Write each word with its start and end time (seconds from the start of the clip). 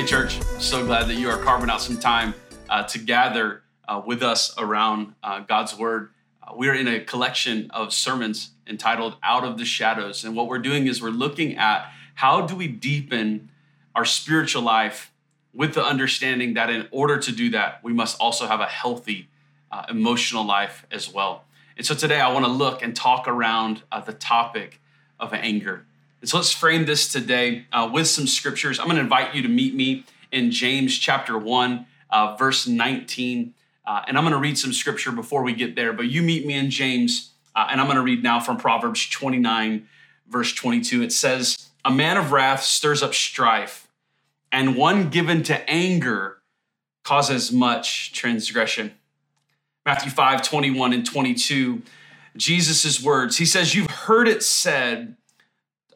Hey, 0.00 0.06
church, 0.06 0.40
so 0.58 0.82
glad 0.86 1.08
that 1.08 1.16
you 1.16 1.28
are 1.28 1.36
carving 1.36 1.68
out 1.68 1.82
some 1.82 1.98
time 1.98 2.32
uh, 2.70 2.84
to 2.84 2.98
gather 2.98 3.60
uh, 3.86 4.00
with 4.02 4.22
us 4.22 4.54
around 4.56 5.12
uh, 5.22 5.40
God's 5.40 5.76
Word. 5.76 6.08
Uh, 6.42 6.54
we're 6.56 6.72
in 6.72 6.88
a 6.88 7.00
collection 7.00 7.70
of 7.70 7.92
sermons 7.92 8.52
entitled 8.66 9.16
Out 9.22 9.44
of 9.44 9.58
the 9.58 9.66
Shadows. 9.66 10.24
And 10.24 10.34
what 10.34 10.48
we're 10.48 10.58
doing 10.58 10.86
is 10.86 11.02
we're 11.02 11.10
looking 11.10 11.58
at 11.58 11.92
how 12.14 12.46
do 12.46 12.56
we 12.56 12.66
deepen 12.66 13.50
our 13.94 14.06
spiritual 14.06 14.62
life 14.62 15.12
with 15.52 15.74
the 15.74 15.84
understanding 15.84 16.54
that 16.54 16.70
in 16.70 16.88
order 16.90 17.18
to 17.18 17.30
do 17.30 17.50
that, 17.50 17.84
we 17.84 17.92
must 17.92 18.18
also 18.18 18.46
have 18.46 18.60
a 18.60 18.68
healthy 18.68 19.28
uh, 19.70 19.84
emotional 19.90 20.46
life 20.46 20.86
as 20.90 21.12
well. 21.12 21.44
And 21.76 21.84
so 21.84 21.94
today 21.94 22.20
I 22.20 22.32
want 22.32 22.46
to 22.46 22.50
look 22.50 22.82
and 22.82 22.96
talk 22.96 23.28
around 23.28 23.82
uh, 23.92 24.00
the 24.00 24.14
topic 24.14 24.80
of 25.18 25.34
anger. 25.34 25.84
And 26.20 26.28
so 26.28 26.36
let's 26.36 26.52
frame 26.52 26.84
this 26.84 27.10
today 27.10 27.64
uh, 27.72 27.88
with 27.92 28.06
some 28.06 28.26
scriptures. 28.26 28.78
I'm 28.78 28.86
going 28.86 28.96
to 28.96 29.02
invite 29.02 29.34
you 29.34 29.42
to 29.42 29.48
meet 29.48 29.74
me 29.74 30.04
in 30.30 30.50
James 30.50 30.96
chapter 30.98 31.38
1, 31.38 31.86
uh, 32.10 32.36
verse 32.36 32.66
19. 32.66 33.54
Uh, 33.86 34.02
and 34.06 34.18
I'm 34.18 34.24
going 34.24 34.32
to 34.32 34.38
read 34.38 34.58
some 34.58 34.72
scripture 34.72 35.12
before 35.12 35.42
we 35.42 35.54
get 35.54 35.76
there, 35.76 35.92
but 35.92 36.06
you 36.06 36.22
meet 36.22 36.46
me 36.46 36.54
in 36.54 36.70
James, 36.70 37.32
uh, 37.56 37.68
and 37.70 37.80
I'm 37.80 37.86
going 37.86 37.96
to 37.96 38.02
read 38.02 38.22
now 38.22 38.38
from 38.38 38.58
Proverbs 38.58 39.08
29, 39.08 39.88
verse 40.28 40.52
22. 40.52 41.02
It 41.02 41.12
says, 41.12 41.70
A 41.84 41.90
man 41.90 42.16
of 42.16 42.32
wrath 42.32 42.62
stirs 42.62 43.02
up 43.02 43.14
strife, 43.14 43.88
and 44.52 44.76
one 44.76 45.08
given 45.08 45.42
to 45.44 45.68
anger 45.68 46.38
causes 47.02 47.50
much 47.50 48.12
transgression. 48.12 48.92
Matthew 49.86 50.10
5, 50.10 50.42
21 50.42 50.92
and 50.92 51.06
22, 51.06 51.82
Jesus' 52.36 53.02
words. 53.02 53.38
He 53.38 53.46
says, 53.46 53.74
You've 53.74 53.90
heard 53.90 54.28
it 54.28 54.42
said, 54.42 55.16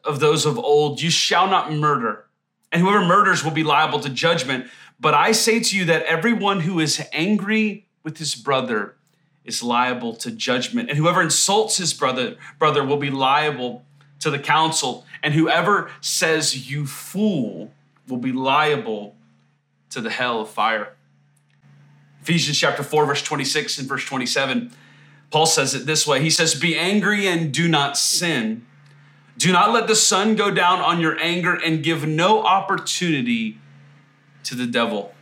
of 0.05 0.19
those 0.19 0.45
of 0.45 0.57
old, 0.57 1.01
you 1.01 1.09
shall 1.09 1.47
not 1.47 1.71
murder, 1.71 2.25
and 2.71 2.81
whoever 2.81 3.05
murders 3.05 3.43
will 3.43 3.51
be 3.51 3.63
liable 3.63 3.99
to 3.99 4.09
judgment. 4.09 4.67
But 4.99 5.13
I 5.13 5.31
say 5.31 5.59
to 5.59 5.77
you 5.77 5.85
that 5.85 6.03
everyone 6.03 6.61
who 6.61 6.79
is 6.79 7.05
angry 7.11 7.85
with 8.03 8.17
his 8.17 8.35
brother 8.35 8.95
is 9.43 9.61
liable 9.61 10.15
to 10.15 10.31
judgment, 10.31 10.89
and 10.89 10.97
whoever 10.97 11.21
insults 11.21 11.77
his 11.77 11.93
brother 11.93 12.35
brother 12.59 12.83
will 12.83 12.97
be 12.97 13.11
liable 13.11 13.83
to 14.19 14.29
the 14.31 14.39
council, 14.39 15.05
and 15.21 15.33
whoever 15.33 15.91
says 16.01 16.69
you 16.69 16.85
fool 16.85 17.71
will 18.07 18.17
be 18.17 18.31
liable 18.31 19.15
to 19.89 20.01
the 20.01 20.09
hell 20.09 20.41
of 20.41 20.49
fire. 20.49 20.93
Ephesians 22.21 22.57
chapter 22.57 22.81
4 22.81 23.05
verse 23.05 23.21
26 23.21 23.77
and 23.77 23.87
verse 23.87 24.03
27 24.03 24.71
Paul 25.31 25.45
says 25.45 25.75
it 25.75 25.85
this 25.85 26.07
way. 26.07 26.21
He 26.21 26.29
says, 26.29 26.55
Be 26.55 26.77
angry 26.77 27.27
and 27.27 27.53
do 27.53 27.67
not 27.67 27.97
sin. 27.97 28.65
Do 29.45 29.51
not 29.51 29.71
let 29.71 29.85
the 29.85 29.95
sun 29.95 30.33
go 30.33 30.49
down 30.49 30.79
on 30.79 30.99
your 30.99 31.19
anger 31.19 31.53
and 31.53 31.83
give 31.83 32.07
no 32.07 32.41
opportunity 32.41 33.59
to 34.43 34.55
the 34.55 34.65
devil. 34.65 35.13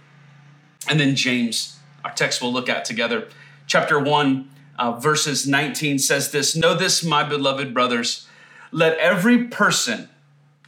And 0.88 0.98
then 0.98 1.18
James, 1.18 1.78
our 2.06 2.12
text 2.14 2.42
we'll 2.42 2.54
look 2.54 2.70
at 2.70 2.86
together. 2.86 3.28
Chapter 3.68 4.00
1, 4.00 4.50
uh, 4.80 4.94
verses 4.94 5.46
19 5.46 6.00
says 6.00 6.32
this 6.32 6.56
Know 6.56 6.74
this, 6.74 7.04
my 7.04 7.26
beloved 7.26 7.74
brothers. 7.74 8.26
Let 8.72 8.98
every 8.98 9.44
person, 9.50 10.08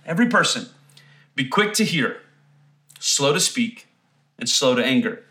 every 0.06 0.28
person, 0.28 0.68
be 1.34 1.48
quick 1.48 1.72
to 1.76 1.86
hear, 1.86 2.18
slow 3.00 3.32
to 3.32 3.40
speak, 3.40 3.88
and 4.38 4.50
slow 4.50 4.76
to 4.76 4.84
anger. 4.84 5.24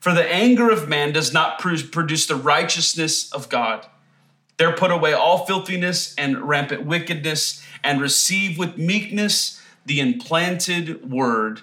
For 0.00 0.12
the 0.12 0.30
anger 0.30 0.68
of 0.68 0.86
man 0.86 1.14
does 1.14 1.32
not 1.32 1.58
produce 1.58 2.26
the 2.26 2.36
righteousness 2.36 3.32
of 3.32 3.48
God. 3.48 3.86
There 4.60 4.72
put 4.72 4.90
away 4.90 5.14
all 5.14 5.46
filthiness 5.46 6.14
and 6.16 6.46
rampant 6.46 6.84
wickedness, 6.84 7.62
and 7.82 7.98
receive 7.98 8.58
with 8.58 8.76
meekness 8.76 9.58
the 9.86 10.00
implanted 10.00 11.10
word, 11.10 11.62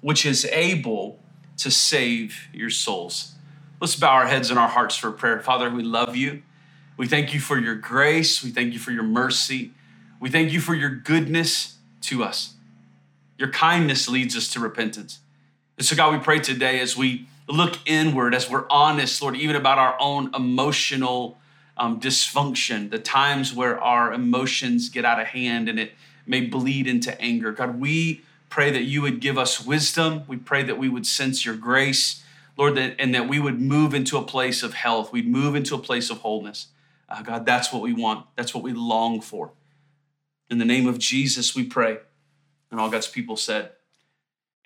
which 0.00 0.24
is 0.24 0.46
able 0.46 1.20
to 1.58 1.70
save 1.70 2.48
your 2.54 2.70
souls. 2.70 3.34
Let's 3.82 3.96
bow 3.96 4.14
our 4.14 4.26
heads 4.28 4.48
and 4.48 4.58
our 4.58 4.66
hearts 4.68 4.96
for 4.96 5.12
prayer. 5.12 5.40
Father, 5.40 5.68
we 5.68 5.82
love 5.82 6.16
you. 6.16 6.42
We 6.96 7.06
thank 7.06 7.34
you 7.34 7.40
for 7.40 7.58
your 7.58 7.74
grace. 7.74 8.42
We 8.42 8.48
thank 8.48 8.72
you 8.72 8.78
for 8.78 8.92
your 8.92 9.02
mercy. 9.02 9.72
We 10.18 10.30
thank 10.30 10.50
you 10.50 10.60
for 10.60 10.74
your 10.74 10.88
goodness 10.88 11.76
to 12.04 12.24
us. 12.24 12.54
Your 13.36 13.50
kindness 13.50 14.08
leads 14.08 14.34
us 14.34 14.50
to 14.54 14.60
repentance. 14.60 15.18
And 15.76 15.86
so, 15.86 15.94
God, 15.94 16.14
we 16.14 16.18
pray 16.18 16.38
today 16.38 16.80
as 16.80 16.96
we 16.96 17.28
look 17.46 17.76
inward, 17.84 18.34
as 18.34 18.48
we're 18.48 18.64
honest, 18.70 19.20
Lord, 19.20 19.36
even 19.36 19.54
about 19.54 19.76
our 19.76 19.98
own 20.00 20.34
emotional 20.34 21.36
um, 21.78 22.00
dysfunction, 22.00 22.90
the 22.90 22.98
times 22.98 23.54
where 23.54 23.80
our 23.80 24.12
emotions 24.12 24.88
get 24.88 25.04
out 25.04 25.20
of 25.20 25.28
hand 25.28 25.68
and 25.68 25.78
it 25.78 25.92
may 26.26 26.40
bleed 26.40 26.86
into 26.86 27.18
anger. 27.20 27.52
God, 27.52 27.80
we 27.80 28.22
pray 28.50 28.70
that 28.70 28.82
you 28.82 29.02
would 29.02 29.20
give 29.20 29.38
us 29.38 29.64
wisdom. 29.64 30.22
We 30.26 30.36
pray 30.36 30.62
that 30.62 30.78
we 30.78 30.88
would 30.88 31.06
sense 31.06 31.44
your 31.44 31.56
grace, 31.56 32.22
Lord, 32.56 32.74
that, 32.76 32.96
and 32.98 33.14
that 33.14 33.28
we 33.28 33.38
would 33.38 33.60
move 33.60 33.94
into 33.94 34.18
a 34.18 34.22
place 34.22 34.62
of 34.62 34.74
health. 34.74 35.12
We'd 35.12 35.28
move 35.28 35.54
into 35.54 35.74
a 35.74 35.78
place 35.78 36.10
of 36.10 36.18
wholeness. 36.18 36.68
Uh, 37.08 37.22
God, 37.22 37.46
that's 37.46 37.72
what 37.72 37.82
we 37.82 37.92
want. 37.92 38.26
That's 38.36 38.54
what 38.54 38.62
we 38.62 38.72
long 38.72 39.20
for. 39.20 39.52
In 40.50 40.58
the 40.58 40.64
name 40.64 40.86
of 40.86 40.98
Jesus, 40.98 41.54
we 41.54 41.64
pray. 41.64 41.98
And 42.70 42.80
all 42.80 42.90
God's 42.90 43.06
people 43.06 43.36
said, 43.36 43.72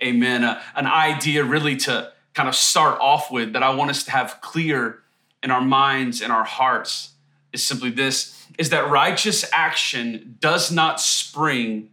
Amen. 0.02 0.42
Uh, 0.42 0.60
an 0.74 0.86
idea 0.86 1.44
really 1.44 1.76
to 1.76 2.12
kind 2.34 2.48
of 2.48 2.56
start 2.56 2.98
off 3.00 3.30
with 3.30 3.52
that 3.52 3.62
I 3.62 3.74
want 3.74 3.90
us 3.90 4.04
to 4.04 4.10
have 4.10 4.40
clear 4.40 5.01
in 5.42 5.50
our 5.50 5.60
minds 5.60 6.20
and 6.20 6.32
our 6.32 6.44
hearts 6.44 7.10
is 7.52 7.64
simply 7.64 7.90
this 7.90 8.46
is 8.58 8.70
that 8.70 8.88
righteous 8.88 9.48
action 9.52 10.36
does 10.40 10.70
not 10.70 11.00
spring 11.00 11.88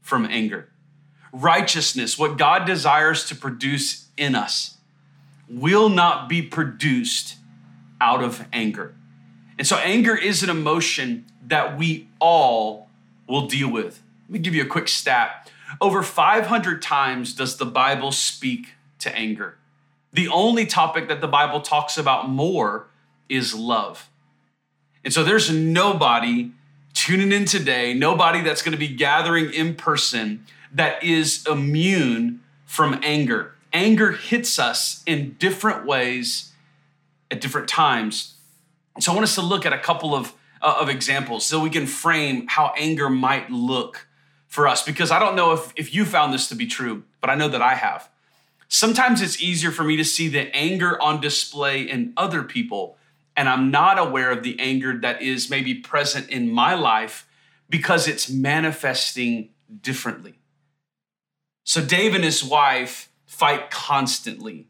from 0.00 0.24
anger. 0.26 0.68
Righteousness, 1.32 2.18
what 2.18 2.38
God 2.38 2.64
desires 2.64 3.26
to 3.26 3.34
produce 3.34 4.08
in 4.16 4.34
us, 4.34 4.76
will 5.48 5.88
not 5.88 6.28
be 6.28 6.40
produced 6.40 7.36
out 8.00 8.22
of 8.22 8.46
anger. 8.52 8.94
And 9.58 9.66
so, 9.66 9.76
anger 9.76 10.16
is 10.16 10.42
an 10.42 10.50
emotion 10.50 11.26
that 11.46 11.76
we 11.76 12.08
all 12.20 12.88
will 13.28 13.46
deal 13.46 13.70
with. 13.70 14.02
Let 14.28 14.32
me 14.32 14.38
give 14.38 14.54
you 14.54 14.62
a 14.62 14.66
quick 14.66 14.88
stat. 14.88 15.50
Over 15.80 16.02
500 16.02 16.80
times 16.80 17.34
does 17.34 17.56
the 17.56 17.66
Bible 17.66 18.12
speak 18.12 18.74
to 19.00 19.14
anger. 19.14 19.58
The 20.12 20.28
only 20.28 20.66
topic 20.66 21.08
that 21.08 21.20
the 21.20 21.28
Bible 21.28 21.60
talks 21.60 21.98
about 21.98 22.28
more 22.28 22.86
is 23.28 23.54
love. 23.54 24.08
And 25.04 25.12
so 25.12 25.22
there's 25.22 25.50
nobody 25.50 26.52
tuning 26.94 27.32
in 27.32 27.44
today, 27.44 27.92
nobody 27.92 28.40
that's 28.40 28.62
going 28.62 28.72
to 28.72 28.78
be 28.78 28.88
gathering 28.88 29.52
in 29.52 29.74
person 29.74 30.46
that 30.72 31.02
is 31.02 31.46
immune 31.46 32.40
from 32.64 32.98
anger. 33.02 33.54
Anger 33.72 34.12
hits 34.12 34.58
us 34.58 35.02
in 35.06 35.36
different 35.38 35.84
ways 35.84 36.52
at 37.30 37.40
different 37.40 37.68
times. 37.68 38.34
So 39.00 39.12
I 39.12 39.14
want 39.14 39.24
us 39.24 39.34
to 39.34 39.42
look 39.42 39.66
at 39.66 39.72
a 39.72 39.78
couple 39.78 40.14
of, 40.14 40.32
uh, 40.62 40.76
of 40.80 40.88
examples 40.88 41.44
so 41.44 41.60
we 41.60 41.70
can 41.70 41.86
frame 41.86 42.46
how 42.48 42.72
anger 42.78 43.10
might 43.10 43.50
look 43.50 44.06
for 44.46 44.68
us. 44.68 44.82
Because 44.82 45.10
I 45.10 45.18
don't 45.18 45.34
know 45.34 45.52
if, 45.52 45.72
if 45.76 45.94
you 45.94 46.04
found 46.04 46.32
this 46.32 46.48
to 46.48 46.54
be 46.54 46.66
true, 46.66 47.02
but 47.20 47.28
I 47.28 47.34
know 47.34 47.48
that 47.48 47.60
I 47.60 47.74
have. 47.74 48.08
Sometimes 48.68 49.20
it's 49.20 49.42
easier 49.42 49.70
for 49.70 49.84
me 49.84 49.96
to 49.96 50.04
see 50.04 50.28
the 50.28 50.54
anger 50.54 51.00
on 51.02 51.20
display 51.20 51.82
in 51.82 52.12
other 52.16 52.42
people 52.42 52.96
and 53.36 53.48
I'm 53.48 53.70
not 53.70 53.98
aware 53.98 54.30
of 54.30 54.42
the 54.42 54.58
anger 54.58 54.98
that 54.98 55.22
is 55.22 55.50
maybe 55.50 55.74
present 55.74 56.28
in 56.28 56.50
my 56.50 56.74
life 56.74 57.26
because 57.68 58.06
it's 58.06 58.30
manifesting 58.30 59.50
differently. 59.80 60.34
So 61.64 61.84
Dave 61.84 62.14
and 62.14 62.22
his 62.22 62.44
wife 62.44 63.08
fight 63.26 63.70
constantly. 63.70 64.68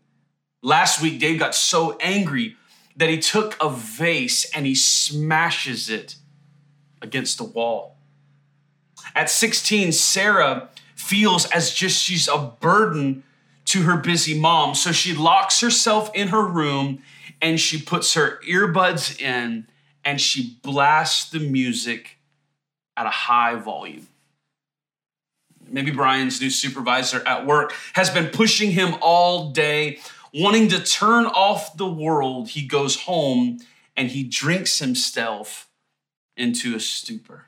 Last 0.63 1.03
week, 1.03 1.19
Dave 1.19 1.39
got 1.39 1.55
so 1.55 1.99
angry 2.01 2.57
that 2.97 3.11
he 3.11 3.19
took 3.19 3.57
a 3.61 3.69
vase 3.69 4.51
and 4.55 4.65
he 4.65 4.75
smashes 4.75 5.91
it 5.91 6.17
against 7.03 7.39
the 7.39 7.45
wall. 7.45 7.97
At 9.15 9.29
16, 9.29 9.93
Sarah 9.93 10.71
feels 10.95 11.45
as 11.47 11.75
just 11.75 12.03
she's 12.03 12.29
a 12.29 12.53
burden 12.61 13.25
to 13.67 13.83
her 13.83 13.97
busy 13.97 14.39
mom. 14.39 14.75
So 14.75 14.93
she 14.93 15.13
locks 15.15 15.61
herself 15.61 16.11
in 16.15 16.29
her 16.29 16.47
room 16.47 17.03
and 17.45 17.61
she 17.61 17.79
puts 17.79 18.15
her 18.15 18.41
earbuds 18.49 19.21
in 19.21 19.67
and 20.03 20.19
she 20.19 20.59
blasts 20.63 21.29
the 21.29 21.39
music 21.39 22.19
at 22.97 23.05
a 23.05 23.11
high 23.11 23.55
volume. 23.55 24.09
Maybe 25.69 25.91
Brian's 25.91 26.41
new 26.41 26.49
supervisor 26.49 27.23
at 27.27 27.45
work 27.45 27.75
has 27.93 28.09
been 28.09 28.29
pushing 28.29 28.71
him 28.71 28.95
all 29.03 29.51
day, 29.51 29.99
wanting 30.33 30.69
to 30.69 30.83
turn 30.83 31.27
off 31.27 31.77
the 31.77 31.89
world. 31.89 32.49
He 32.49 32.67
goes 32.67 33.03
home 33.03 33.59
and 33.95 34.09
he 34.09 34.23
drinks 34.23 34.79
himself 34.79 35.69
into 36.39 36.75
a 36.75 36.81
stupor. 36.81 37.47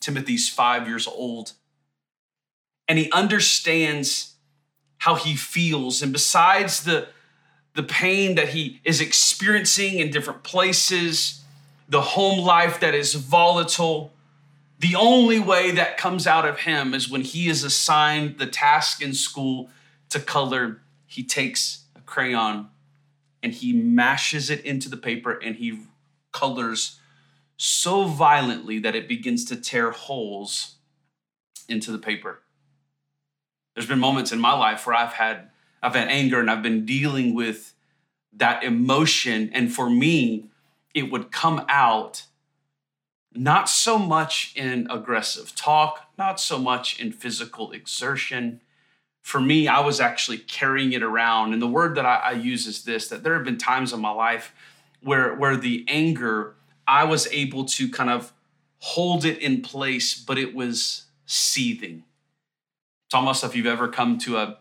Timothy's 0.00 0.48
five 0.48 0.88
years 0.88 1.06
old, 1.06 1.52
and 2.88 2.98
he 2.98 3.12
understands 3.12 4.34
how 4.98 5.14
he 5.14 5.36
feels. 5.36 6.02
And 6.02 6.12
besides 6.12 6.82
the 6.82 7.06
the 7.74 7.82
pain 7.82 8.34
that 8.34 8.50
he 8.50 8.80
is 8.84 9.00
experiencing 9.00 9.98
in 9.98 10.10
different 10.10 10.42
places, 10.42 11.42
the 11.88 12.00
home 12.00 12.40
life 12.40 12.80
that 12.80 12.94
is 12.94 13.14
volatile, 13.14 14.12
The 14.82 14.96
only 14.96 15.38
way 15.38 15.70
that 15.70 15.96
comes 15.96 16.26
out 16.26 16.44
of 16.44 16.58
him 16.58 16.92
is 16.92 17.08
when 17.08 17.20
he 17.20 17.48
is 17.48 17.62
assigned 17.62 18.38
the 18.38 18.48
task 18.48 19.00
in 19.00 19.14
school 19.14 19.70
to 20.08 20.18
color. 20.18 20.80
He 21.06 21.22
takes 21.22 21.84
a 21.94 22.00
crayon 22.00 22.68
and 23.44 23.52
he 23.52 23.72
mashes 23.72 24.50
it 24.50 24.64
into 24.64 24.88
the 24.88 24.96
paper 24.96 25.38
and 25.38 25.54
he 25.54 25.82
colors 26.32 26.98
so 27.56 28.06
violently 28.06 28.80
that 28.80 28.96
it 28.96 29.06
begins 29.06 29.44
to 29.44 29.56
tear 29.56 29.92
holes 29.92 30.74
into 31.68 31.92
the 31.92 31.98
paper. 31.98 32.40
There's 33.74 33.86
been 33.86 34.00
moments 34.00 34.32
in 34.32 34.40
my 34.40 34.52
life 34.52 34.84
where 34.84 34.96
I've 34.96 35.12
had 35.12 35.50
I've 35.82 35.94
had 35.94 36.08
anger 36.08 36.40
and 36.40 36.50
I've 36.50 36.62
been 36.62 36.86
dealing 36.86 37.34
with 37.34 37.74
that 38.34 38.62
emotion 38.62 39.50
and 39.52 39.72
for 39.72 39.90
me 39.90 40.46
it 40.94 41.10
would 41.10 41.32
come 41.32 41.64
out 41.68 42.26
not 43.34 43.68
so 43.68 43.98
much 43.98 44.52
in 44.56 44.86
aggressive 44.90 45.54
talk, 45.54 46.10
not 46.18 46.40
so 46.40 46.58
much 46.58 47.00
in 47.00 47.12
physical 47.12 47.72
exertion. 47.72 48.60
For 49.20 49.40
me, 49.40 49.68
I 49.68 49.80
was 49.80 50.00
actually 50.00 50.38
carrying 50.38 50.92
it 50.92 51.02
around. 51.02 51.52
And 51.52 51.62
the 51.62 51.68
word 51.68 51.94
that 51.96 52.04
I, 52.04 52.16
I, 52.16 52.32
use 52.32 52.66
is 52.66 52.84
this 52.84 53.08
that 53.08 53.22
there 53.22 53.34
have 53.34 53.44
been 53.44 53.58
times 53.58 53.92
in 53.92 54.00
my 54.00 54.10
life 54.10 54.54
where, 55.02 55.34
where 55.34 55.56
the 55.56 55.84
anger, 55.88 56.54
I 56.86 57.04
was 57.04 57.26
able 57.28 57.64
to 57.66 57.88
kind 57.88 58.10
of 58.10 58.32
hold 58.78 59.24
it 59.24 59.38
in 59.38 59.62
place, 59.62 60.14
but 60.14 60.38
it 60.38 60.54
was 60.54 61.04
seething. 61.24 62.04
It's 63.06 63.14
almost 63.14 63.44
if 63.44 63.54
you've 63.54 63.66
ever 63.66 63.88
come 63.88 64.18
to 64.18 64.36
a, 64.38 64.58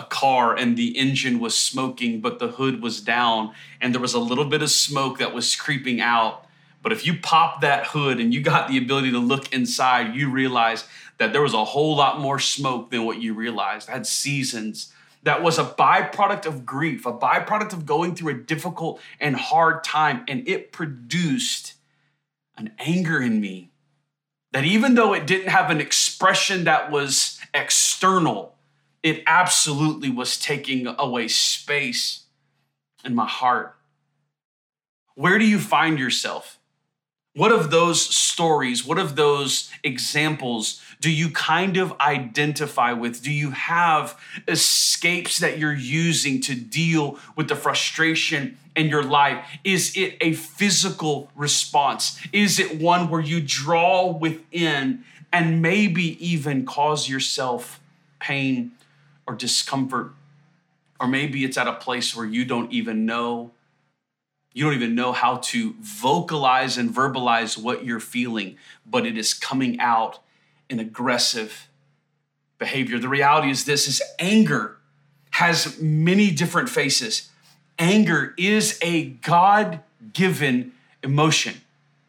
a 0.00 0.06
car 0.06 0.56
and 0.56 0.76
the 0.76 0.96
engine 0.98 1.38
was 1.38 1.56
smoking, 1.56 2.20
but 2.20 2.38
the 2.38 2.48
hood 2.48 2.82
was 2.82 3.00
down, 3.00 3.52
and 3.80 3.94
there 3.94 4.00
was 4.00 4.14
a 4.14 4.18
little 4.18 4.46
bit 4.46 4.62
of 4.62 4.70
smoke 4.70 5.18
that 5.18 5.34
was 5.34 5.54
creeping 5.54 6.00
out 6.00 6.46
but 6.82 6.92
if 6.92 7.06
you 7.06 7.18
pop 7.18 7.60
that 7.60 7.86
hood 7.86 8.20
and 8.20 8.32
you 8.32 8.40
got 8.40 8.68
the 8.68 8.78
ability 8.78 9.10
to 9.10 9.18
look 9.18 9.52
inside, 9.52 10.14
you 10.14 10.30
realize 10.30 10.84
that 11.18 11.32
there 11.32 11.42
was 11.42 11.54
a 11.54 11.64
whole 11.64 11.96
lot 11.96 12.20
more 12.20 12.38
smoke 12.38 12.90
than 12.90 13.04
what 13.04 13.20
you 13.20 13.34
realized. 13.34 13.88
I 13.88 13.92
had 13.92 14.06
seasons 14.06 14.92
that 15.22 15.42
was 15.42 15.58
a 15.58 15.64
byproduct 15.64 16.46
of 16.46 16.64
grief, 16.64 17.04
a 17.04 17.12
byproduct 17.12 17.74
of 17.74 17.84
going 17.84 18.14
through 18.14 18.32
a 18.32 18.38
difficult 18.38 19.00
and 19.20 19.36
hard 19.36 19.84
time. 19.84 20.24
And 20.26 20.48
it 20.48 20.72
produced 20.72 21.74
an 22.56 22.72
anger 22.78 23.20
in 23.20 23.40
me 23.40 23.70
that 24.52 24.64
even 24.64 24.94
though 24.94 25.12
it 25.12 25.26
didn't 25.26 25.50
have 25.50 25.70
an 25.70 25.80
expression 25.80 26.64
that 26.64 26.90
was 26.90 27.38
external, 27.52 28.54
it 29.02 29.22
absolutely 29.26 30.10
was 30.10 30.38
taking 30.38 30.86
away 30.86 31.28
space 31.28 32.24
in 33.04 33.14
my 33.14 33.26
heart. 33.26 33.76
Where 35.14 35.38
do 35.38 35.44
you 35.44 35.58
find 35.58 35.98
yourself? 35.98 36.58
What 37.34 37.52
of 37.52 37.70
those 37.70 38.00
stories, 38.00 38.84
what 38.84 38.98
of 38.98 39.14
those 39.14 39.70
examples 39.84 40.82
do 41.00 41.10
you 41.10 41.30
kind 41.30 41.76
of 41.76 41.98
identify 42.00 42.92
with? 42.92 43.22
Do 43.22 43.30
you 43.30 43.52
have 43.52 44.20
escapes 44.48 45.38
that 45.38 45.56
you're 45.56 45.72
using 45.72 46.40
to 46.42 46.54
deal 46.54 47.18
with 47.36 47.48
the 47.48 47.56
frustration 47.56 48.58
in 48.74 48.88
your 48.88 49.04
life? 49.04 49.44
Is 49.64 49.96
it 49.96 50.16
a 50.20 50.32
physical 50.32 51.30
response? 51.36 52.20
Is 52.32 52.58
it 52.58 52.80
one 52.80 53.08
where 53.08 53.20
you 53.20 53.40
draw 53.40 54.10
within 54.10 55.04
and 55.32 55.62
maybe 55.62 56.22
even 56.24 56.66
cause 56.66 57.08
yourself 57.08 57.80
pain 58.18 58.72
or 59.30 59.34
discomfort? 59.34 60.12
Or 60.98 61.06
maybe 61.06 61.44
it's 61.44 61.56
at 61.56 61.68
a 61.68 61.72
place 61.72 62.14
where 62.14 62.26
you 62.26 62.44
don't 62.44 62.72
even 62.72 63.06
know 63.06 63.52
you 64.52 64.64
don't 64.64 64.74
even 64.74 64.96
know 64.96 65.12
how 65.12 65.36
to 65.36 65.74
vocalize 65.80 66.76
and 66.76 66.90
verbalize 66.90 67.56
what 67.56 67.84
you're 67.84 68.00
feeling, 68.00 68.56
but 68.84 69.06
it 69.06 69.16
is 69.16 69.32
coming 69.32 69.78
out 69.78 70.18
in 70.68 70.80
aggressive 70.80 71.68
behavior. 72.58 72.98
The 72.98 73.08
reality 73.08 73.48
is 73.48 73.64
this 73.64 73.86
is 73.86 74.02
anger 74.18 74.76
has 75.30 75.80
many 75.80 76.32
different 76.32 76.68
faces. 76.68 77.30
Anger 77.78 78.34
is 78.36 78.76
a 78.82 79.10
God-given 79.10 80.72
emotion. 81.04 81.54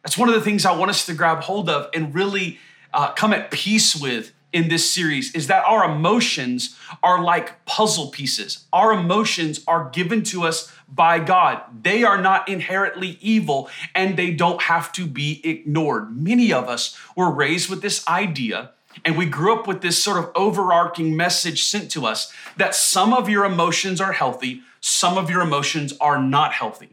That's 0.01 0.17
one 0.17 0.27
of 0.27 0.33
the 0.33 0.41
things 0.41 0.65
I 0.65 0.75
want 0.75 0.89
us 0.89 1.05
to 1.05 1.13
grab 1.13 1.41
hold 1.43 1.69
of 1.69 1.91
and 1.93 2.13
really 2.13 2.57
uh, 2.91 3.11
come 3.11 3.33
at 3.33 3.51
peace 3.51 3.95
with 3.95 4.33
in 4.53 4.67
this 4.69 4.91
series 4.91 5.33
is 5.33 5.47
that 5.47 5.65
our 5.65 5.89
emotions 5.89 6.75
are 7.01 7.23
like 7.23 7.65
puzzle 7.65 8.09
pieces. 8.09 8.65
Our 8.73 8.93
emotions 8.93 9.63
are 9.67 9.89
given 9.89 10.23
to 10.23 10.43
us 10.43 10.71
by 10.87 11.19
God. 11.19 11.61
They 11.83 12.03
are 12.03 12.21
not 12.21 12.49
inherently 12.49 13.17
evil 13.21 13.69
and 13.95 14.17
they 14.17 14.31
don't 14.31 14.61
have 14.63 14.91
to 14.93 15.05
be 15.05 15.41
ignored. 15.43 16.15
Many 16.15 16.51
of 16.51 16.67
us 16.67 16.97
were 17.15 17.31
raised 17.31 17.69
with 17.69 17.81
this 17.81 18.05
idea 18.07 18.71
and 19.05 19.17
we 19.17 19.25
grew 19.25 19.57
up 19.57 19.67
with 19.67 19.81
this 19.81 20.03
sort 20.03 20.17
of 20.17 20.31
overarching 20.35 21.15
message 21.15 21.63
sent 21.63 21.91
to 21.91 22.05
us 22.05 22.31
that 22.57 22.75
some 22.75 23.13
of 23.13 23.29
your 23.29 23.45
emotions 23.45 24.01
are 24.01 24.11
healthy, 24.11 24.61
some 24.81 25.17
of 25.17 25.29
your 25.29 25.41
emotions 25.41 25.93
are 25.99 26.21
not 26.21 26.53
healthy. 26.53 26.89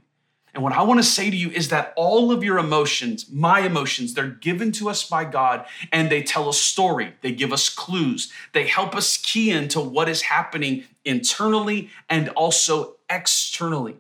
And 0.59 0.65
what 0.65 0.73
I 0.73 0.83
want 0.83 0.99
to 0.99 1.05
say 1.05 1.31
to 1.31 1.37
you 1.37 1.51
is 1.51 1.69
that 1.69 1.93
all 1.95 2.33
of 2.33 2.43
your 2.43 2.59
emotions, 2.59 3.31
my 3.31 3.61
emotions, 3.61 4.13
they're 4.13 4.27
given 4.27 4.73
to 4.73 4.91
us 4.91 5.09
by 5.09 5.25
God 5.25 5.65
and 5.93 6.11
they 6.11 6.21
tell 6.21 6.49
a 6.49 6.53
story. 6.53 7.15
They 7.21 7.31
give 7.31 7.53
us 7.53 7.69
clues. 7.69 8.33
They 8.53 8.67
help 8.67 8.97
us 8.97 9.19
key 9.19 9.53
into 9.53 9.79
what 9.79 10.09
is 10.09 10.23
happening 10.23 10.83
internally 11.05 11.91
and 12.11 12.31
also 12.31 12.97
externally. 13.09 13.99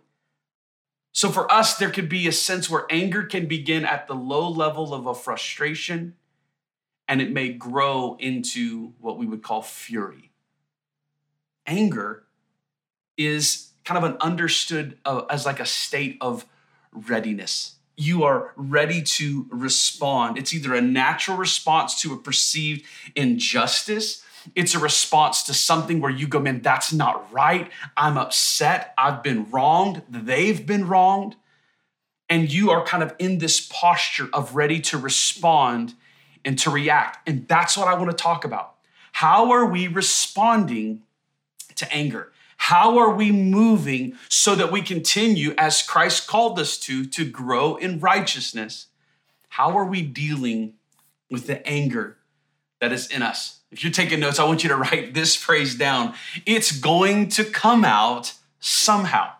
So 1.12 1.28
for 1.28 1.48
us, 1.48 1.76
there 1.76 1.90
could 1.90 2.08
be 2.08 2.26
a 2.26 2.32
sense 2.32 2.68
where 2.68 2.86
anger 2.90 3.22
can 3.22 3.46
begin 3.46 3.84
at 3.84 4.08
the 4.08 4.16
low 4.16 4.48
level 4.48 4.92
of 4.92 5.06
a 5.06 5.14
frustration 5.14 6.16
and 7.06 7.22
it 7.22 7.30
may 7.30 7.50
grow 7.50 8.16
into 8.18 8.94
what 8.98 9.16
we 9.16 9.26
would 9.26 9.44
call 9.44 9.62
fury. 9.62 10.32
Anger 11.68 12.24
is 13.16 13.67
kind 13.88 14.04
of 14.04 14.10
an 14.10 14.18
understood 14.20 14.98
uh, 15.06 15.22
as 15.30 15.46
like 15.46 15.60
a 15.60 15.64
state 15.64 16.18
of 16.20 16.44
readiness. 16.92 17.76
You 17.96 18.22
are 18.24 18.52
ready 18.54 19.00
to 19.00 19.46
respond. 19.48 20.36
It's 20.36 20.52
either 20.52 20.74
a 20.74 20.82
natural 20.82 21.38
response 21.38 21.98
to 22.02 22.12
a 22.12 22.18
perceived 22.18 22.84
injustice, 23.16 24.22
it's 24.54 24.74
a 24.74 24.78
response 24.78 25.42
to 25.44 25.54
something 25.54 26.00
where 26.00 26.10
you 26.10 26.28
go, 26.28 26.38
man, 26.38 26.60
that's 26.60 26.92
not 26.92 27.32
right. 27.32 27.70
I'm 27.96 28.18
upset. 28.18 28.92
I've 28.96 29.22
been 29.22 29.50
wronged. 29.50 30.02
They've 30.08 30.64
been 30.64 30.86
wronged. 30.86 31.36
And 32.28 32.52
you 32.52 32.70
are 32.70 32.84
kind 32.84 33.02
of 33.02 33.14
in 33.18 33.38
this 33.38 33.66
posture 33.72 34.28
of 34.34 34.54
ready 34.54 34.80
to 34.82 34.98
respond 34.98 35.94
and 36.44 36.58
to 36.60 36.70
react. 36.70 37.26
And 37.26 37.48
that's 37.48 37.76
what 37.76 37.88
I 37.88 37.94
want 37.94 38.10
to 38.10 38.16
talk 38.16 38.44
about. 38.44 38.74
How 39.12 39.50
are 39.50 39.66
we 39.66 39.88
responding 39.88 41.02
to 41.76 41.90
anger? 41.92 42.32
How 42.58 42.98
are 42.98 43.14
we 43.14 43.32
moving 43.32 44.18
so 44.28 44.54
that 44.54 44.70
we 44.70 44.82
continue, 44.82 45.54
as 45.56 45.80
Christ 45.80 46.26
called 46.26 46.58
us 46.58 46.76
to, 46.80 47.04
to 47.06 47.24
grow 47.24 47.76
in 47.76 48.00
righteousness? 48.00 48.88
How 49.48 49.78
are 49.78 49.86
we 49.86 50.02
dealing 50.02 50.74
with 51.30 51.46
the 51.46 51.66
anger 51.66 52.18
that 52.80 52.92
is 52.92 53.06
in 53.10 53.22
us? 53.22 53.60
If 53.70 53.82
you're 53.82 53.92
taking 53.92 54.20
notes, 54.20 54.38
I 54.38 54.44
want 54.44 54.64
you 54.64 54.68
to 54.70 54.76
write 54.76 55.14
this 55.14 55.36
phrase 55.36 55.76
down. 55.76 56.14
It's 56.44 56.72
going 56.78 57.28
to 57.30 57.44
come 57.44 57.84
out 57.84 58.34
somehow. 58.60 59.32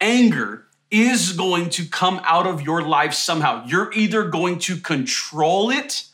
Anger 0.00 0.66
is 0.90 1.32
going 1.32 1.70
to 1.70 1.86
come 1.86 2.20
out 2.24 2.46
of 2.46 2.60
your 2.60 2.82
life 2.82 3.14
somehow. 3.14 3.64
You're 3.66 3.92
either 3.94 4.24
going 4.24 4.58
to 4.60 4.76
control 4.76 5.70
it 5.70 6.04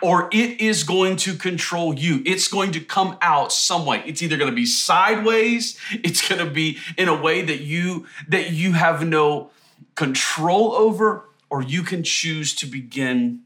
or 0.00 0.28
it 0.32 0.60
is 0.60 0.84
going 0.84 1.16
to 1.16 1.34
control 1.34 1.94
you. 1.94 2.22
It's 2.24 2.48
going 2.48 2.72
to 2.72 2.80
come 2.80 3.16
out 3.20 3.52
some 3.52 3.84
way. 3.84 4.02
It's 4.06 4.22
either 4.22 4.36
going 4.36 4.50
to 4.50 4.56
be 4.56 4.66
sideways, 4.66 5.78
it's 5.92 6.26
going 6.26 6.44
to 6.44 6.50
be 6.50 6.78
in 6.96 7.08
a 7.08 7.20
way 7.20 7.42
that 7.42 7.60
you 7.60 8.06
that 8.28 8.52
you 8.52 8.72
have 8.72 9.06
no 9.06 9.50
control 9.94 10.72
over 10.72 11.24
or 11.50 11.62
you 11.62 11.82
can 11.82 12.02
choose 12.02 12.54
to 12.56 12.66
begin 12.66 13.40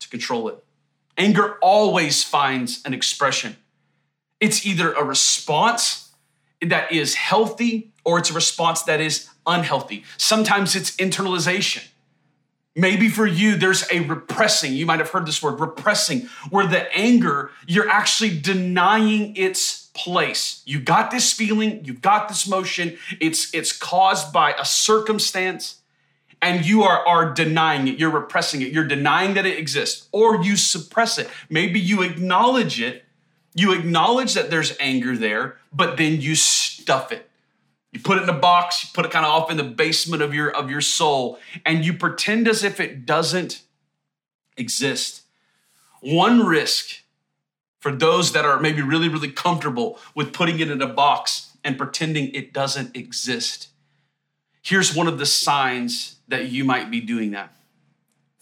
to 0.00 0.08
control 0.08 0.48
it. 0.48 0.64
Anger 1.16 1.58
always 1.60 2.22
finds 2.22 2.82
an 2.84 2.94
expression. 2.94 3.56
It's 4.40 4.66
either 4.66 4.92
a 4.92 5.04
response 5.04 6.12
that 6.60 6.90
is 6.90 7.14
healthy 7.14 7.92
or 8.04 8.18
it's 8.18 8.30
a 8.30 8.34
response 8.34 8.82
that 8.82 9.00
is 9.00 9.28
unhealthy. 9.46 10.04
Sometimes 10.16 10.74
it's 10.74 10.94
internalization. 10.96 11.84
Maybe 12.76 13.08
for 13.08 13.26
you, 13.26 13.56
there's 13.56 13.84
a 13.92 14.00
repressing. 14.00 14.72
You 14.72 14.84
might 14.84 14.98
have 14.98 15.10
heard 15.10 15.26
this 15.26 15.42
word 15.42 15.60
repressing, 15.60 16.28
where 16.50 16.66
the 16.66 16.92
anger, 16.96 17.50
you're 17.66 17.88
actually 17.88 18.38
denying 18.38 19.36
its 19.36 19.90
place. 19.94 20.60
You 20.66 20.80
got 20.80 21.12
this 21.12 21.32
feeling, 21.32 21.84
you've 21.84 22.02
got 22.02 22.28
this 22.28 22.48
motion, 22.48 22.98
it's, 23.20 23.54
it's 23.54 23.72
caused 23.72 24.32
by 24.32 24.54
a 24.54 24.64
circumstance, 24.64 25.76
and 26.42 26.66
you 26.66 26.82
are, 26.82 27.06
are 27.06 27.32
denying 27.32 27.86
it, 27.86 27.98
you're 27.98 28.10
repressing 28.10 28.60
it, 28.60 28.72
you're 28.72 28.88
denying 28.88 29.34
that 29.34 29.46
it 29.46 29.56
exists, 29.56 30.08
or 30.10 30.42
you 30.42 30.56
suppress 30.56 31.16
it. 31.16 31.30
Maybe 31.48 31.78
you 31.78 32.02
acknowledge 32.02 32.80
it, 32.80 33.04
you 33.54 33.72
acknowledge 33.72 34.34
that 34.34 34.50
there's 34.50 34.76
anger 34.80 35.16
there, 35.16 35.58
but 35.72 35.96
then 35.96 36.20
you 36.20 36.34
stuff 36.34 37.12
it. 37.12 37.30
You 37.94 38.00
put 38.00 38.18
it 38.18 38.24
in 38.24 38.28
a 38.28 38.38
box, 38.38 38.82
you 38.82 38.90
put 38.92 39.06
it 39.06 39.12
kind 39.12 39.24
of 39.24 39.30
off 39.30 39.52
in 39.52 39.56
the 39.56 39.62
basement 39.62 40.20
of 40.20 40.34
your 40.34 40.50
of 40.50 40.68
your 40.68 40.80
soul, 40.80 41.38
and 41.64 41.86
you 41.86 41.94
pretend 41.94 42.48
as 42.48 42.64
if 42.64 42.80
it 42.80 43.06
doesn't 43.06 43.62
exist. 44.56 45.22
one 46.00 46.44
risk 46.44 47.02
for 47.78 47.92
those 47.92 48.32
that 48.32 48.44
are 48.44 48.60
maybe 48.60 48.82
really, 48.82 49.08
really 49.08 49.30
comfortable 49.30 49.98
with 50.14 50.32
putting 50.32 50.58
it 50.58 50.70
in 50.70 50.82
a 50.82 50.86
box 50.86 51.56
and 51.62 51.78
pretending 51.78 52.28
it 52.34 52.52
doesn't 52.52 52.94
exist. 52.96 53.68
Here's 54.62 54.94
one 54.94 55.06
of 55.06 55.18
the 55.18 55.26
signs 55.26 56.16
that 56.28 56.48
you 56.50 56.64
might 56.64 56.90
be 56.90 57.00
doing 57.00 57.30
that 57.30 57.54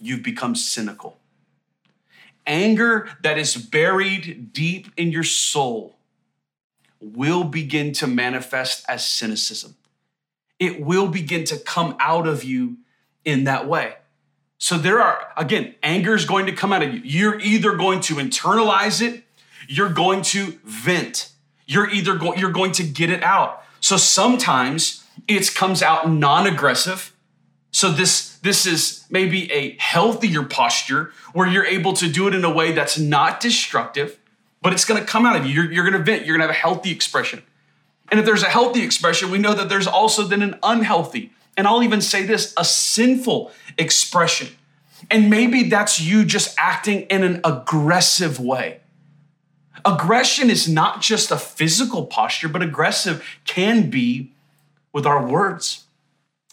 you've 0.01 0.23
become 0.23 0.57
cynical. 0.57 1.19
Anger 2.47 3.09
that 3.23 3.39
is 3.39 3.57
buried 3.57 4.53
deep 4.53 4.89
in 4.97 5.13
your 5.13 5.23
soul 5.23 5.97
will 7.03 7.45
begin 7.45 7.93
to 7.93 8.07
manifest 8.07 8.85
as 8.89 9.07
cynicism. 9.07 9.77
It 10.59 10.81
will 10.81 11.09
begin 11.09 11.45
to 11.45 11.59
come 11.59 11.97
out 11.99 12.27
of 12.27 12.45
you 12.45 12.79
in 13.25 13.45
that 13.45 13.67
way. 13.69 13.95
So 14.59 14.79
there 14.79 15.01
are, 15.03 15.29
again, 15.37 15.75
anger 15.83 16.15
is 16.15 16.25
going 16.25 16.47
to 16.47 16.53
come 16.53 16.73
out 16.73 16.83
of 16.83 16.95
you. 16.95 17.01
You're 17.03 17.41
either 17.41 17.75
going 17.75 18.01
to 18.03 18.15
internalize 18.15 19.03
it, 19.03 19.25
you're 19.69 19.93
going 19.93 20.23
to 20.23 20.59
vent. 20.65 21.33
You're 21.67 21.91
either 21.91 22.15
go- 22.15 22.35
you're 22.35 22.53
going 22.53 22.73
to 22.73 22.85
get 22.85 23.11
it 23.11 23.23
out. 23.23 23.65
So 23.81 23.97
sometimes 23.97 25.05
it 25.27 25.55
comes 25.55 25.83
out 25.83 26.09
non-aggressive. 26.11 27.13
So 27.73 27.91
this 27.91 28.39
this 28.39 28.67
is 28.67 29.05
maybe 29.11 29.51
a 29.51 29.77
healthier 29.79 30.43
posture 30.43 31.13
where 31.33 31.49
you're 31.49 31.65
able 31.65 31.93
to 31.95 32.09
do 32.09 32.29
it 32.29 32.35
in 32.35 32.45
a 32.45 32.51
way 32.51 32.73
that's 32.73 32.99
not 32.99 33.41
destructive, 33.41 34.19
but 34.63 34.73
it's 34.73 34.85
going 34.85 35.01
to 35.01 35.07
come 35.07 35.27
out 35.27 35.37
of 35.37 35.45
you. 35.45 35.53
You're, 35.53 35.73
you're 35.73 35.91
going 35.91 35.99
to 35.99 36.05
vent. 36.05 36.25
You're 36.25 36.37
going 36.37 36.49
to 36.49 36.55
have 36.55 36.57
a 36.57 36.67
healthy 36.69 36.91
expression. 36.91 37.43
And 38.11 38.21
if 38.21 38.27
there's 38.27 38.43
a 38.43 38.49
healthy 38.49 38.83
expression, 38.83 39.31
we 39.31 39.39
know 39.39 39.55
that 39.55 39.69
there's 39.69 39.87
also 39.87 40.25
then 40.25 40.43
an 40.43 40.59
unhealthy, 40.63 41.33
and 41.57 41.67
I'll 41.67 41.83
even 41.83 42.01
say 42.01 42.25
this, 42.25 42.55
a 42.57 42.65
sinful 42.65 43.51
expression. 43.79 44.49
And 45.11 45.29
maybe 45.29 45.65
that's 45.65 46.01
you 46.01 46.25
just 46.25 46.55
acting 46.59 47.03
in 47.03 47.25
an 47.25 47.41
aggressive 47.45 48.39
way. 48.39 48.81
Aggression 49.85 50.49
is 50.49 50.69
not 50.69 51.01
just 51.01 51.31
a 51.31 51.37
physical 51.37 52.07
posture, 52.07 52.49
but 52.49 52.63
aggressive 52.63 53.25
can 53.45 53.91
be 53.91 54.33
with 54.93 55.07
our 55.07 55.27
words. 55.27 55.85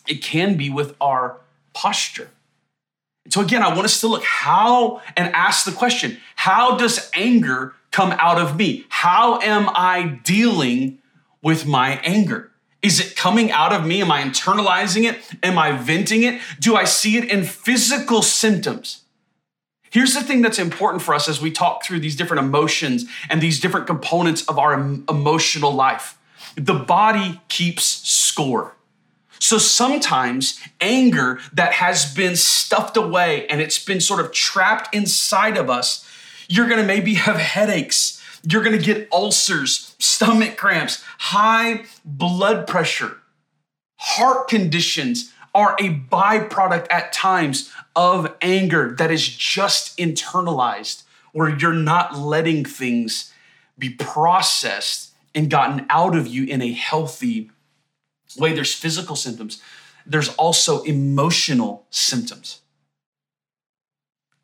It 0.07 0.23
can 0.23 0.57
be 0.57 0.69
with 0.69 0.95
our 0.99 1.41
posture. 1.73 2.29
So 3.29 3.41
again, 3.41 3.61
I 3.61 3.67
want 3.69 3.85
us 3.85 4.01
to 4.01 4.07
look 4.07 4.23
how 4.23 5.01
and 5.15 5.33
ask 5.35 5.65
the 5.65 5.71
question, 5.71 6.17
how 6.35 6.77
does 6.77 7.11
anger 7.13 7.75
come 7.91 8.11
out 8.13 8.39
of 8.39 8.57
me? 8.57 8.85
How 8.89 9.39
am 9.41 9.69
I 9.69 10.19
dealing 10.23 10.99
with 11.41 11.65
my 11.65 11.99
anger? 12.03 12.51
Is 12.81 12.99
it 12.99 13.15
coming 13.15 13.51
out 13.51 13.73
of 13.73 13.85
me? 13.85 14.01
Am 14.01 14.11
I 14.11 14.21
internalizing 14.23 15.09
it? 15.09 15.19
Am 15.43 15.57
I 15.57 15.73
venting 15.73 16.23
it? 16.23 16.39
Do 16.59 16.75
I 16.75 16.85
see 16.85 17.17
it 17.17 17.29
in 17.29 17.43
physical 17.43 18.21
symptoms? 18.21 19.01
Here's 19.91 20.13
the 20.13 20.21
thing 20.21 20.41
that's 20.41 20.59
important 20.59 21.01
for 21.01 21.13
us 21.13 21.27
as 21.27 21.41
we 21.41 21.51
talk 21.51 21.83
through 21.83 21.99
these 21.99 22.15
different 22.15 22.43
emotions 22.43 23.05
and 23.29 23.41
these 23.41 23.59
different 23.59 23.87
components 23.87 24.45
of 24.45 24.59
our 24.59 24.73
emotional 24.73 25.73
life. 25.73 26.17
The 26.55 26.75
body 26.75 27.41
keeps 27.49 27.83
score. 27.83 28.75
So 29.39 29.57
sometimes 29.57 30.59
anger 30.79 31.39
that 31.53 31.73
has 31.73 32.13
been 32.13 32.35
stuffed 32.35 32.97
away 32.97 33.47
and 33.47 33.61
it's 33.61 33.83
been 33.83 34.01
sort 34.01 34.19
of 34.19 34.31
trapped 34.31 34.93
inside 34.93 35.57
of 35.57 35.69
us, 35.69 36.05
you're 36.49 36.67
gonna 36.67 36.83
maybe 36.83 37.13
have 37.13 37.37
headaches, 37.37 38.21
you're 38.43 38.63
gonna 38.63 38.77
get 38.77 39.07
ulcers, 39.13 39.95
stomach 39.99 40.57
cramps, 40.57 41.03
high 41.19 41.85
blood 42.03 42.67
pressure, 42.67 43.17
heart 43.97 44.49
conditions 44.49 45.31
are 45.53 45.75
a 45.79 45.89
byproduct 45.93 46.87
at 46.89 47.13
times 47.13 47.71
of 47.95 48.35
anger 48.41 48.95
that 48.97 49.11
is 49.11 49.27
just 49.27 49.97
internalized, 49.97 51.03
where 51.31 51.49
you're 51.57 51.73
not 51.73 52.17
letting 52.17 52.65
things 52.65 53.31
be 53.77 53.89
processed 53.89 55.11
and 55.33 55.49
gotten 55.49 55.85
out 55.89 56.15
of 56.15 56.27
you 56.27 56.45
in 56.45 56.61
a 56.61 56.71
healthy 56.71 57.51
way. 58.37 58.53
There's 58.53 58.73
physical 58.73 59.15
symptoms, 59.15 59.61
there's 60.05 60.29
also 60.35 60.81
emotional 60.83 61.85
symptoms. 61.89 62.61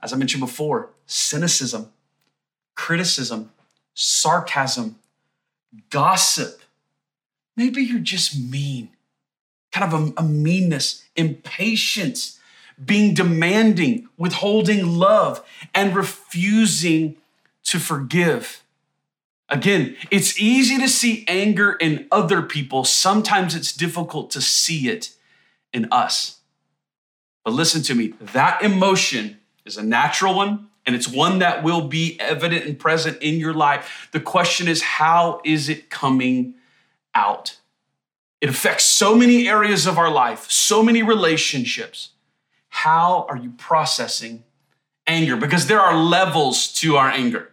As 0.02 0.14
I 0.14 0.18
mentioned 0.18 0.42
before, 0.42 0.92
cynicism, 1.08 1.92
criticism, 2.76 3.52
sarcasm, 3.94 4.98
gossip. 5.90 6.62
Maybe 7.56 7.82
you're 7.82 8.00
just 8.00 8.40
mean, 8.40 8.90
kind 9.72 9.94
of 9.94 10.14
a, 10.18 10.22
a 10.22 10.24
meanness, 10.24 11.04
impatience, 11.16 12.40
being 12.84 13.14
demanding, 13.14 14.10
withholding 14.18 14.98
love, 14.98 15.46
and 15.74 15.96
refusing 15.96 17.16
to 17.64 17.80
forgive. 17.80 18.64
Again, 19.48 19.96
it's 20.12 20.40
easy 20.40 20.78
to 20.80 20.90
see 20.90 21.24
anger 21.28 21.74
in 21.74 22.08
other 22.12 22.42
people. 22.42 22.84
Sometimes 22.84 23.56
it's 23.56 23.72
difficult 23.72 24.32
to 24.32 24.42
see 24.42 24.90
it 24.90 25.12
in 25.72 25.88
us. 25.92 26.40
But 27.44 27.54
listen 27.54 27.84
to 27.84 27.96
me 27.96 28.14
that 28.34 28.62
emotion 28.64 29.40
is 29.66 29.78
a 29.78 29.84
natural 29.84 30.34
one, 30.34 30.68
and 30.86 30.96
it's 30.96 31.08
one 31.08 31.40
that 31.40 31.64
will 31.64 31.82
be 31.82 32.20
evident 32.20 32.66
and 32.66 32.78
present 32.78 33.22
in 33.22 33.40
your 33.40 33.54
life. 33.54 34.10
The 34.12 34.20
question 34.20 34.68
is, 34.68 34.82
how 34.82 35.42
is 35.44 35.68
it 35.70 35.90
coming 35.90 36.56
out? 37.14 37.58
It 38.42 38.50
affects 38.50 38.84
so 38.84 39.16
many 39.16 39.48
areas 39.48 39.88
of 39.88 39.98
our 39.98 40.12
life, 40.12 40.50
so 40.52 40.84
many 40.84 41.02
relationships. 41.02 42.10
How 42.70 43.26
are 43.30 43.38
you 43.38 43.52
processing 43.58 44.44
anger? 45.08 45.36
Because 45.36 45.68
there 45.68 45.80
are 45.80 45.98
levels 45.98 46.72
to 46.74 46.98
our 46.98 47.10
anger 47.10 47.52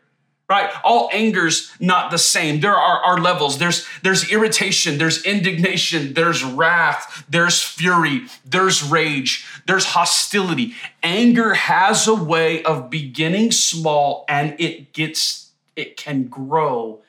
right? 0.52 0.70
All 0.84 1.08
anger's 1.12 1.72
not 1.80 2.10
the 2.10 2.18
same. 2.18 2.60
There 2.60 2.76
are, 2.76 3.02
are 3.02 3.18
levels. 3.18 3.58
There's 3.58 3.86
there's 4.02 4.30
irritation 4.30 4.98
there's 4.98 5.24
indignation 5.24 6.14
there's 6.14 6.44
wrath 6.44 7.24
there's 7.28 7.62
fury 7.62 8.26
there's 8.44 8.82
rage 8.82 9.46
there's 9.66 9.86
hostility. 9.86 10.74
Anger 11.02 11.54
has 11.54 12.06
a 12.06 12.14
way 12.14 12.62
of 12.64 12.90
beginning 12.90 13.50
small 13.52 14.24
and 14.28 14.54
it 14.60 14.92
gets 14.92 15.50
it 15.74 15.96
can 15.96 16.24
grow 16.24 17.00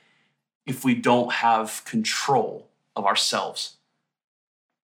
if 0.66 0.86
we 0.86 0.96
don't 0.96 1.34
have 1.34 1.84
control 1.86 2.68
of 2.96 3.06
ourselves. 3.06 3.76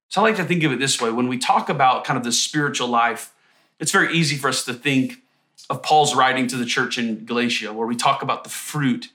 So 0.09 0.21
I 0.21 0.23
like 0.23 0.35
to 0.37 0.43
think 0.43 0.63
of 0.63 0.71
it 0.71 0.79
this 0.79 0.99
way. 0.99 1.11
When 1.11 1.27
we 1.27 1.37
talk 1.37 1.69
about 1.69 2.03
kind 2.03 2.17
of 2.17 2.23
the 2.23 2.31
spiritual 2.31 2.87
life, 2.87 3.33
it's 3.79 3.91
very 3.91 4.13
easy 4.13 4.35
for 4.35 4.49
us 4.49 4.65
to 4.65 4.73
think 4.73 5.21
of 5.69 5.83
Paul's 5.83 6.15
writing 6.15 6.47
to 6.47 6.55
the 6.55 6.65
church 6.65 6.97
in 6.97 7.25
Galatia, 7.25 7.71
where 7.73 7.87
we 7.87 7.95
talk 7.95 8.21
about 8.21 8.43
the 8.43 8.49
fruit 8.49 9.09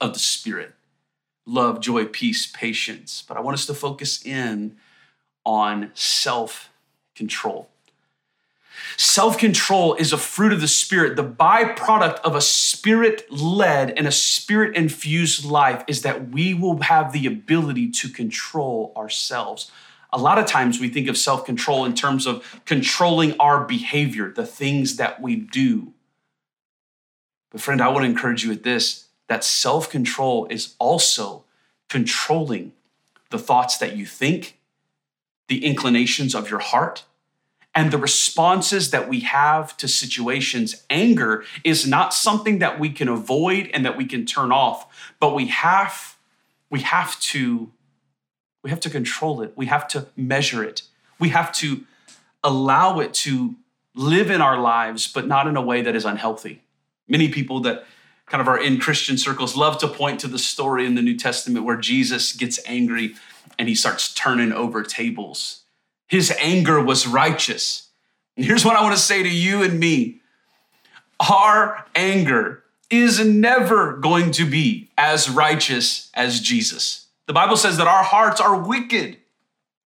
of 0.00 0.12
the 0.12 0.18
Spirit 0.18 0.74
love, 1.46 1.80
joy, 1.80 2.04
peace, 2.04 2.46
patience. 2.46 3.24
But 3.26 3.36
I 3.36 3.40
want 3.40 3.54
us 3.54 3.66
to 3.66 3.74
focus 3.74 4.24
in 4.24 4.76
on 5.44 5.90
self 5.94 6.70
control. 7.14 7.68
Self 8.96 9.38
control 9.38 9.94
is 9.94 10.12
a 10.12 10.18
fruit 10.18 10.52
of 10.52 10.60
the 10.60 10.68
Spirit. 10.68 11.16
The 11.16 11.24
byproduct 11.24 12.20
of 12.20 12.34
a 12.34 12.40
spirit 12.40 13.30
led 13.30 13.90
and 13.98 14.06
a 14.06 14.12
spirit 14.12 14.76
infused 14.76 15.44
life 15.44 15.84
is 15.86 16.02
that 16.02 16.30
we 16.30 16.54
will 16.54 16.80
have 16.82 17.12
the 17.12 17.26
ability 17.26 17.90
to 17.90 18.08
control 18.08 18.92
ourselves 18.96 19.70
a 20.12 20.18
lot 20.18 20.38
of 20.38 20.46
times 20.46 20.80
we 20.80 20.88
think 20.88 21.08
of 21.08 21.16
self 21.16 21.44
control 21.44 21.84
in 21.84 21.94
terms 21.94 22.26
of 22.26 22.60
controlling 22.64 23.38
our 23.38 23.64
behavior, 23.64 24.30
the 24.30 24.46
things 24.46 24.96
that 24.96 25.20
we 25.20 25.36
do. 25.36 25.92
But, 27.50 27.60
friend, 27.60 27.80
I 27.80 27.88
want 27.88 28.04
to 28.04 28.10
encourage 28.10 28.44
you 28.44 28.50
with 28.50 28.62
this 28.62 29.06
that 29.28 29.44
self 29.44 29.88
control 29.90 30.46
is 30.50 30.74
also 30.78 31.44
controlling 31.88 32.72
the 33.30 33.38
thoughts 33.38 33.78
that 33.78 33.96
you 33.96 34.06
think, 34.06 34.58
the 35.48 35.64
inclinations 35.64 36.34
of 36.34 36.50
your 36.50 36.58
heart, 36.58 37.04
and 37.74 37.92
the 37.92 37.98
responses 37.98 38.90
that 38.90 39.08
we 39.08 39.20
have 39.20 39.76
to 39.76 39.86
situations. 39.86 40.84
Anger 40.90 41.44
is 41.62 41.86
not 41.86 42.12
something 42.12 42.58
that 42.58 42.80
we 42.80 42.90
can 42.90 43.08
avoid 43.08 43.70
and 43.72 43.84
that 43.84 43.96
we 43.96 44.04
can 44.04 44.26
turn 44.26 44.50
off, 44.50 45.12
but 45.20 45.34
we 45.34 45.46
have 45.46 46.16
we 46.68 46.80
have 46.80 47.18
to 47.20 47.72
we 48.62 48.70
have 48.70 48.80
to 48.80 48.90
control 48.90 49.42
it. 49.42 49.52
We 49.56 49.66
have 49.66 49.88
to 49.88 50.06
measure 50.16 50.62
it. 50.64 50.82
We 51.18 51.30
have 51.30 51.52
to 51.54 51.84
allow 52.42 53.00
it 53.00 53.14
to 53.14 53.56
live 53.94 54.30
in 54.30 54.40
our 54.40 54.58
lives, 54.58 55.10
but 55.12 55.26
not 55.26 55.46
in 55.46 55.56
a 55.56 55.62
way 55.62 55.82
that 55.82 55.96
is 55.96 56.04
unhealthy. 56.04 56.62
Many 57.08 57.28
people 57.28 57.60
that 57.60 57.84
kind 58.26 58.40
of 58.40 58.48
are 58.48 58.58
in 58.58 58.78
Christian 58.78 59.18
circles 59.18 59.56
love 59.56 59.78
to 59.78 59.88
point 59.88 60.20
to 60.20 60.28
the 60.28 60.38
story 60.38 60.86
in 60.86 60.94
the 60.94 61.02
New 61.02 61.16
Testament 61.16 61.64
where 61.64 61.76
Jesus 61.76 62.32
gets 62.32 62.60
angry 62.66 63.14
and 63.58 63.68
he 63.68 63.74
starts 63.74 64.14
turning 64.14 64.52
over 64.52 64.82
tables. 64.82 65.62
His 66.06 66.32
anger 66.38 66.82
was 66.82 67.06
righteous. 67.06 67.88
And 68.36 68.46
here's 68.46 68.64
what 68.64 68.76
I 68.76 68.82
want 68.82 68.96
to 68.96 69.02
say 69.02 69.22
to 69.22 69.28
you 69.28 69.62
and 69.62 69.78
me 69.78 70.20
our 71.18 71.84
anger 71.94 72.64
is 72.88 73.24
never 73.24 73.92
going 73.98 74.30
to 74.32 74.46
be 74.46 74.90
as 74.96 75.28
righteous 75.28 76.10
as 76.14 76.40
Jesus. 76.40 77.06
The 77.30 77.34
Bible 77.34 77.56
says 77.56 77.76
that 77.76 77.86
our 77.86 78.02
hearts 78.02 78.40
are 78.40 78.60
wicked 78.60 79.16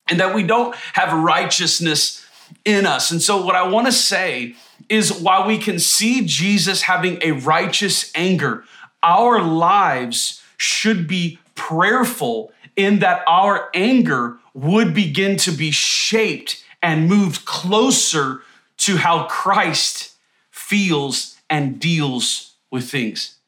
and 0.08 0.20
that 0.20 0.32
we 0.32 0.44
don't 0.44 0.76
have 0.92 1.12
righteousness 1.12 2.24
in 2.64 2.86
us. 2.86 3.10
And 3.10 3.20
so, 3.20 3.44
what 3.44 3.56
I 3.56 3.66
want 3.66 3.86
to 3.86 3.92
say 3.92 4.54
is 4.88 5.12
while 5.12 5.44
we 5.44 5.58
can 5.58 5.80
see 5.80 6.24
Jesus 6.24 6.82
having 6.82 7.18
a 7.20 7.32
righteous 7.32 8.12
anger, 8.14 8.62
our 9.02 9.42
lives 9.42 10.40
should 10.56 11.08
be 11.08 11.40
prayerful 11.56 12.52
in 12.76 13.00
that 13.00 13.24
our 13.26 13.70
anger 13.74 14.36
would 14.54 14.94
begin 14.94 15.36
to 15.38 15.50
be 15.50 15.72
shaped 15.72 16.64
and 16.80 17.08
moved 17.08 17.44
closer 17.44 18.42
to 18.76 18.98
how 18.98 19.26
Christ 19.26 20.14
feels 20.52 21.40
and 21.50 21.80
deals 21.80 22.54
with 22.70 22.88
things. 22.88 23.40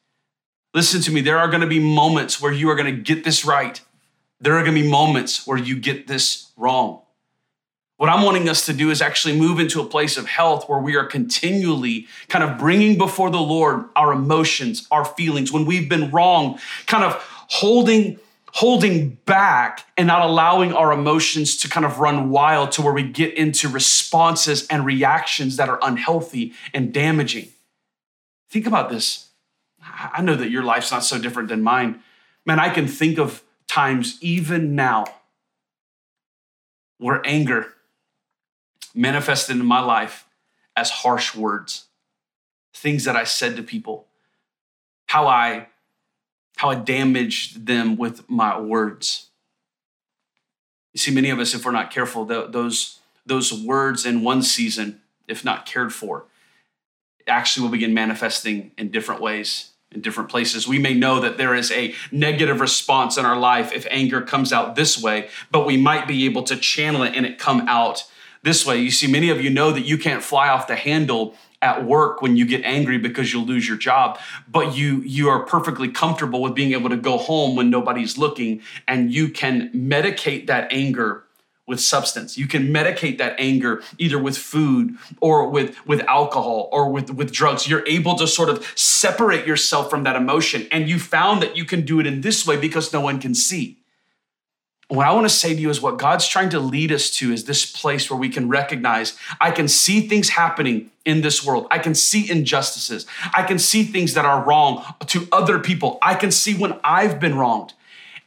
Listen 0.73 0.99
to 1.03 1.11
me, 1.11 1.21
there 1.21 1.37
are 1.37 1.47
going 1.47 1.61
to 1.61 1.67
be 1.67 1.79
moments 1.79 2.41
where 2.41 2.51
you 2.51 2.69
are 2.69 2.75
going 2.75 2.93
to 2.93 3.01
get 3.01 3.23
this 3.23 3.45
right. 3.45 3.79
There 4.39 4.53
are 4.53 4.63
going 4.63 4.75
to 4.75 4.81
be 4.81 4.89
moments 4.89 5.47
where 5.47 5.57
you 5.57 5.79
get 5.79 6.07
this 6.07 6.51
wrong. 6.57 7.01
What 7.97 8.09
I'm 8.09 8.23
wanting 8.23 8.49
us 8.49 8.65
to 8.65 8.73
do 8.73 8.91
is 8.91 9.01
actually 9.01 9.39
move 9.39 9.59
into 9.59 9.79
a 9.79 9.85
place 9.85 10.17
of 10.17 10.27
health 10.27 10.67
where 10.67 10.79
we 10.79 10.97
are 10.97 11.05
continually 11.05 12.07
kind 12.27 12.43
of 12.43 12.57
bringing 12.57 12.97
before 12.97 13.29
the 13.29 13.39
Lord 13.39 13.85
our 13.95 14.11
emotions, 14.11 14.85
our 14.91 15.05
feelings, 15.05 15.51
when 15.51 15.65
we've 15.65 15.87
been 15.87 16.11
wrong, 16.11 16.59
kind 16.87 17.05
of 17.05 17.13
holding 17.47 18.19
holding 18.55 19.09
back 19.25 19.85
and 19.97 20.07
not 20.07 20.21
allowing 20.21 20.71
our 20.71 20.93
emotions 20.93 21.57
to 21.57 21.67
kind 21.67 21.85
of 21.85 21.99
run 21.99 22.29
wild 22.29 22.71
to 22.71 22.81
where 22.81 22.93
we 22.93 23.03
get 23.03 23.33
into 23.33 23.67
responses 23.67 24.65
and 24.67 24.85
reactions 24.85 25.57
that 25.57 25.67
are 25.67 25.77
unhealthy 25.81 26.53
and 26.73 26.93
damaging. 26.93 27.49
Think 28.49 28.65
about 28.65 28.89
this. 28.89 29.27
I 29.83 30.21
know 30.21 30.35
that 30.35 30.49
your 30.49 30.63
life's 30.63 30.89
not 30.89 31.03
so 31.03 31.19
different 31.19 31.49
than 31.49 31.63
mine. 31.63 31.99
Man, 32.45 32.57
I 32.61 32.69
can 32.69 32.87
think 32.87 33.19
of 33.19 33.43
times 33.67 34.17
even 34.21 34.75
now 34.75 35.05
where 36.97 37.21
anger 37.25 37.73
manifested 38.93 39.57
in 39.57 39.65
my 39.65 39.81
life 39.81 40.25
as 40.75 40.89
harsh 40.89 41.35
words, 41.35 41.85
things 42.73 43.03
that 43.03 43.15
I 43.15 43.23
said 43.23 43.55
to 43.57 43.63
people, 43.63 44.07
how 45.07 45.27
I 45.27 45.67
how 46.57 46.69
I 46.69 46.75
damaged 46.75 47.65
them 47.65 47.97
with 47.97 48.29
my 48.29 48.59
words. 48.59 49.27
You 50.93 50.99
see, 50.99 51.13
many 51.13 51.29
of 51.29 51.39
us, 51.39 51.53
if 51.53 51.65
we're 51.65 51.71
not 51.71 51.91
careful, 51.91 52.23
those, 52.23 52.99
those 53.25 53.51
words 53.51 54.05
in 54.05 54.23
one 54.23 54.41
season, 54.41 55.01
if 55.27 55.43
not 55.43 55.65
cared 55.65 55.93
for, 55.93 56.25
actually 57.27 57.63
will 57.63 57.71
begin 57.71 57.93
manifesting 57.93 58.71
in 58.77 58.89
different 58.89 59.19
ways 59.19 59.71
in 59.95 60.01
different 60.01 60.29
places. 60.29 60.67
We 60.67 60.77
may 60.77 60.93
know 60.93 61.19
that 61.21 61.37
there 61.37 61.55
is 61.55 61.71
a 61.71 61.95
negative 62.11 62.59
response 62.59 63.17
in 63.17 63.25
our 63.25 63.37
life 63.37 63.71
if 63.73 63.87
anger 63.89 64.21
comes 64.21 64.53
out 64.53 64.75
this 64.75 65.01
way, 65.01 65.29
but 65.49 65.65
we 65.65 65.77
might 65.77 66.07
be 66.07 66.25
able 66.25 66.43
to 66.43 66.55
channel 66.55 67.01
it 67.03 67.15
and 67.15 67.25
it 67.25 67.39
come 67.39 67.61
out 67.67 68.03
this 68.43 68.65
way. 68.65 68.79
You 68.79 68.91
see, 68.91 69.07
many 69.07 69.29
of 69.29 69.41
you 69.41 69.49
know 69.49 69.71
that 69.71 69.85
you 69.85 69.97
can't 69.97 70.21
fly 70.21 70.49
off 70.49 70.67
the 70.67 70.75
handle 70.75 71.35
at 71.61 71.83
work 71.83 72.21
when 72.21 72.37
you 72.37 72.45
get 72.45 72.63
angry 72.63 72.97
because 72.97 73.33
you'll 73.33 73.45
lose 73.45 73.67
your 73.67 73.77
job 73.77 74.19
but 74.47 74.75
you 74.75 75.01
you 75.01 75.29
are 75.29 75.45
perfectly 75.45 75.87
comfortable 75.87 76.41
with 76.41 76.53
being 76.53 76.73
able 76.73 76.89
to 76.89 76.97
go 76.97 77.17
home 77.17 77.55
when 77.55 77.69
nobody's 77.69 78.17
looking 78.17 78.61
and 78.87 79.11
you 79.11 79.29
can 79.29 79.71
medicate 79.71 80.45
that 80.45 80.67
anger 80.71 81.24
with 81.67 81.79
substance 81.79 82.37
you 82.37 82.47
can 82.47 82.67
medicate 82.67 83.17
that 83.17 83.35
anger 83.39 83.81
either 83.97 84.19
with 84.19 84.37
food 84.37 84.95
or 85.19 85.49
with 85.49 85.85
with 85.87 86.01
alcohol 86.01 86.69
or 86.71 86.89
with 86.89 87.09
with 87.11 87.31
drugs 87.31 87.67
you're 87.67 87.87
able 87.87 88.15
to 88.15 88.27
sort 88.27 88.49
of 88.49 88.65
separate 88.77 89.47
yourself 89.47 89.89
from 89.89 90.03
that 90.03 90.15
emotion 90.15 90.67
and 90.71 90.87
you 90.89 90.99
found 90.99 91.41
that 91.41 91.55
you 91.57 91.65
can 91.65 91.81
do 91.81 91.99
it 91.99 92.05
in 92.05 92.21
this 92.21 92.45
way 92.45 92.57
because 92.57 92.93
no 92.93 93.01
one 93.01 93.19
can 93.19 93.33
see 93.33 93.79
what 94.87 95.07
I 95.07 95.13
want 95.13 95.25
to 95.25 95.33
say 95.33 95.55
to 95.55 95.59
you 95.59 95.69
is 95.69 95.81
what 95.81 95.97
God's 95.97 96.27
trying 96.27 96.49
to 96.49 96.59
lead 96.59 96.91
us 96.91 97.09
to 97.11 97.31
is 97.31 97.45
this 97.45 97.65
place 97.65 98.09
where 98.09 98.19
we 98.19 98.29
can 98.29 98.47
recognize 98.47 99.17
I 99.41 99.51
can 99.51 99.67
see 99.67 100.07
things 100.07 100.29
happening 100.29 100.91
in 101.05 101.21
this 101.21 101.43
world. 101.45 101.67
I 101.71 101.79
can 101.79 101.95
see 101.95 102.29
injustices. 102.29 103.07
I 103.33 103.43
can 103.43 103.57
see 103.57 103.83
things 103.83 104.13
that 104.13 104.25
are 104.25 104.43
wrong 104.43 104.83
to 105.07 105.27
other 105.31 105.59
people. 105.59 105.97
I 106.01 106.13
can 106.15 106.31
see 106.31 106.53
when 106.53 106.79
I've 106.83 107.19
been 107.19 107.35
wronged. 107.35 107.73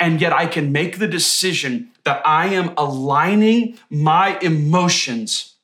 And 0.00 0.20
yet 0.20 0.32
I 0.32 0.46
can 0.46 0.72
make 0.72 0.98
the 0.98 1.08
decision 1.08 1.90
that 2.08 2.26
I 2.26 2.46
am 2.46 2.72
aligning 2.78 3.78
my 3.90 4.38
emotions 4.38 5.56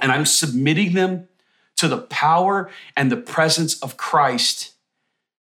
and 0.00 0.10
I'm 0.10 0.24
submitting 0.24 0.94
them 0.94 1.28
to 1.76 1.88
the 1.88 1.98
power 1.98 2.70
and 2.96 3.12
the 3.12 3.18
presence 3.18 3.78
of 3.82 3.98
Christ 3.98 4.72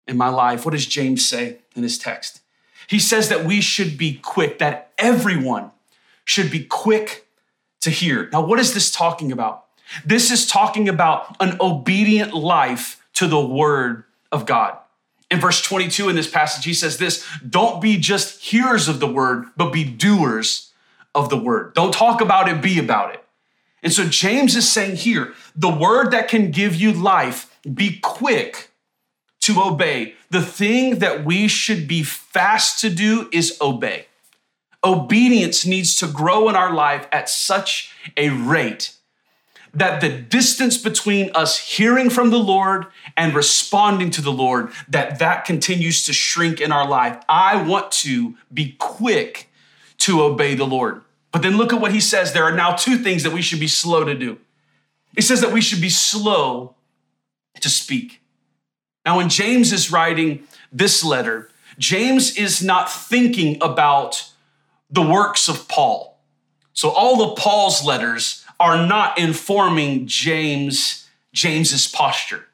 in 0.07 0.17
my 0.17 0.29
life. 0.29 0.65
What 0.65 0.71
does 0.71 0.87
James 0.87 1.23
say 1.23 1.59
in 1.75 1.83
his 1.83 1.99
text? 1.99 2.41
He 2.87 2.97
says 2.97 3.29
that 3.29 3.45
we 3.45 3.61
should 3.61 3.95
be 3.95 4.15
quick, 4.15 4.57
that 4.57 4.91
everyone 4.97 5.69
should 6.25 6.49
be 6.49 6.63
quick 6.63 7.27
to 7.81 7.91
hear. 7.91 8.27
Now, 8.31 8.43
what 8.43 8.57
is 8.57 8.73
this 8.73 8.89
talking 8.89 9.31
about? 9.31 9.65
This 10.03 10.31
is 10.31 10.47
talking 10.47 10.89
about 10.89 11.35
an 11.41 11.57
obedient 11.61 12.33
life 12.33 13.05
to 13.13 13.27
the 13.27 13.39
word 13.39 14.05
of 14.31 14.47
God. 14.47 14.79
In 15.33 15.39
verse 15.39 15.63
22 15.63 16.09
in 16.09 16.15
this 16.15 16.29
passage, 16.29 16.63
he 16.63 16.75
says 16.75 16.97
this 16.99 17.25
Don't 17.49 17.81
be 17.81 17.97
just 17.97 18.39
hearers 18.39 18.87
of 18.87 18.99
the 18.99 19.07
word, 19.07 19.45
but 19.57 19.73
be 19.73 19.83
doers 19.83 20.71
of 21.15 21.29
the 21.29 21.37
word. 21.37 21.73
Don't 21.73 21.91
talk 21.91 22.21
about 22.21 22.47
it, 22.47 22.61
be 22.61 22.77
about 22.77 23.15
it. 23.15 23.23
And 23.81 23.91
so 23.91 24.05
James 24.05 24.55
is 24.55 24.71
saying 24.71 24.97
here 24.97 25.33
the 25.55 25.71
word 25.71 26.11
that 26.11 26.27
can 26.27 26.51
give 26.51 26.75
you 26.75 26.93
life, 26.93 27.57
be 27.73 27.97
quick 27.99 28.69
to 29.39 29.59
obey. 29.59 30.13
The 30.29 30.43
thing 30.43 30.99
that 30.99 31.25
we 31.25 31.47
should 31.47 31.87
be 31.87 32.03
fast 32.03 32.79
to 32.81 32.91
do 32.91 33.27
is 33.33 33.57
obey. 33.59 34.05
Obedience 34.83 35.65
needs 35.65 35.95
to 35.95 36.05
grow 36.05 36.47
in 36.47 36.55
our 36.55 36.71
life 36.71 37.07
at 37.11 37.27
such 37.27 37.91
a 38.15 38.29
rate 38.29 38.93
that 39.73 40.01
the 40.01 40.09
distance 40.09 40.77
between 40.77 41.31
us 41.33 41.57
hearing 41.57 42.09
from 42.09 42.29
the 42.29 42.39
Lord 42.39 42.85
and 43.17 43.33
responding 43.33 44.11
to 44.11 44.21
the 44.21 44.31
Lord 44.31 44.71
that 44.87 45.19
that 45.19 45.45
continues 45.45 46.05
to 46.05 46.13
shrink 46.13 46.61
in 46.61 46.71
our 46.71 46.87
life. 46.87 47.21
I 47.27 47.61
want 47.63 47.91
to 47.93 48.35
be 48.53 48.75
quick 48.77 49.49
to 49.99 50.21
obey 50.21 50.53
the 50.53 50.65
Lord. 50.65 51.01
But 51.31 51.41
then 51.41 51.57
look 51.57 51.73
at 51.73 51.81
what 51.81 51.91
he 51.91 51.99
says. 51.99 52.33
There 52.33 52.43
are 52.43 52.55
now 52.55 52.75
two 52.75 52.97
things 52.97 53.23
that 53.23 53.33
we 53.33 53.41
should 53.41 53.59
be 53.59 53.67
slow 53.67 54.03
to 54.03 54.13
do. 54.13 54.37
He 55.15 55.21
says 55.21 55.41
that 55.41 55.51
we 55.51 55.61
should 55.61 55.81
be 55.81 55.89
slow 55.89 56.75
to 57.59 57.69
speak. 57.69 58.21
Now, 59.05 59.17
when 59.17 59.29
James 59.29 59.73
is 59.73 59.91
writing 59.91 60.43
this 60.71 61.03
letter, 61.03 61.49
James 61.79 62.37
is 62.37 62.63
not 62.63 62.91
thinking 62.91 63.57
about 63.61 64.29
the 64.89 65.01
works 65.01 65.47
of 65.47 65.67
Paul. 65.67 66.19
So 66.73 66.89
all 66.89 67.21
of 67.21 67.37
Paul's 67.37 67.83
letters 67.83 68.42
are 68.59 68.85
not 68.85 69.17
informing 69.17 70.07
James 70.07 71.07
James's 71.33 71.87
posture. 71.87 72.45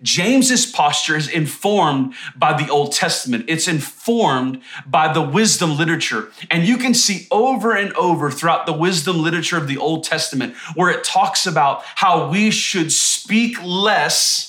James's 0.00 0.64
posture 0.66 1.16
is 1.16 1.28
informed 1.28 2.14
by 2.36 2.52
the 2.52 2.70
Old 2.70 2.92
Testament. 2.92 3.46
It's 3.48 3.66
informed 3.66 4.60
by 4.86 5.12
the 5.12 5.22
wisdom 5.22 5.76
literature. 5.76 6.30
And 6.50 6.68
you 6.68 6.76
can 6.76 6.94
see 6.94 7.26
over 7.32 7.74
and 7.74 7.92
over 7.94 8.30
throughout 8.30 8.66
the 8.66 8.72
wisdom 8.72 9.22
literature 9.22 9.56
of 9.56 9.66
the 9.66 9.78
Old 9.78 10.04
Testament 10.04 10.54
where 10.74 10.90
it 10.90 11.02
talks 11.02 11.46
about 11.46 11.82
how 11.82 12.30
we 12.30 12.50
should 12.50 12.92
speak 12.92 13.56
less 13.64 14.48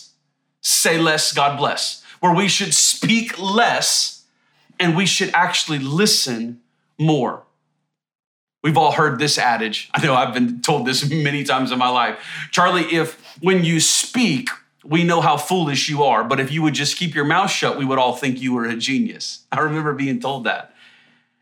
say 0.61 0.97
less, 0.97 1.31
God 1.33 1.57
bless, 1.57 2.03
where 2.19 2.33
we 2.33 2.47
should 2.47 2.73
speak 2.73 3.39
less 3.39 4.25
and 4.79 4.95
we 4.95 5.05
should 5.05 5.31
actually 5.33 5.79
listen 5.79 6.61
more. 6.97 7.43
We've 8.61 8.77
all 8.77 8.91
heard 8.91 9.19
this 9.19 9.37
adage. 9.37 9.89
I 9.93 10.05
know 10.05 10.13
I've 10.13 10.33
been 10.33 10.61
told 10.61 10.85
this 10.85 11.09
many 11.09 11.43
times 11.43 11.71
in 11.71 11.79
my 11.79 11.89
life. 11.89 12.19
Charlie, 12.51 12.83
if 12.83 13.19
when 13.41 13.63
you 13.63 13.79
speak, 13.79 14.49
we 14.83 15.03
know 15.03 15.21
how 15.21 15.37
foolish 15.37 15.89
you 15.89 16.03
are, 16.03 16.23
but 16.23 16.39
if 16.39 16.51
you 16.51 16.61
would 16.61 16.73
just 16.73 16.97
keep 16.97 17.15
your 17.15 17.25
mouth 17.25 17.51
shut, 17.51 17.77
we 17.77 17.85
would 17.85 17.99
all 17.99 18.15
think 18.15 18.41
you 18.41 18.53
were 18.53 18.65
a 18.65 18.75
genius. 18.75 19.45
I 19.51 19.59
remember 19.59 19.93
being 19.93 20.19
told 20.19 20.43
that. 20.45 20.73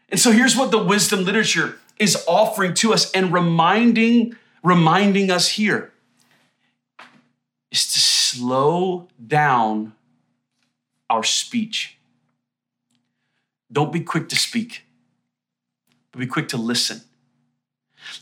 And 0.09 0.19
so 0.19 0.31
here's 0.31 0.55
what 0.55 0.71
the 0.71 0.81
wisdom 0.81 1.25
literature 1.25 1.79
is 1.99 2.23
offering 2.27 2.73
to 2.75 2.93
us 2.93 3.11
and 3.11 3.33
reminding 3.33 4.35
reminding 4.63 5.31
us 5.31 5.49
here 5.49 5.91
is 7.71 7.91
to 7.93 7.99
slow 7.99 9.07
down 9.25 9.93
our 11.09 11.23
speech. 11.23 11.97
Don't 13.71 13.91
be 13.91 14.01
quick 14.01 14.29
to 14.29 14.35
speak, 14.35 14.83
but 16.11 16.19
be 16.19 16.27
quick 16.27 16.49
to 16.49 16.57
listen. 16.57 17.01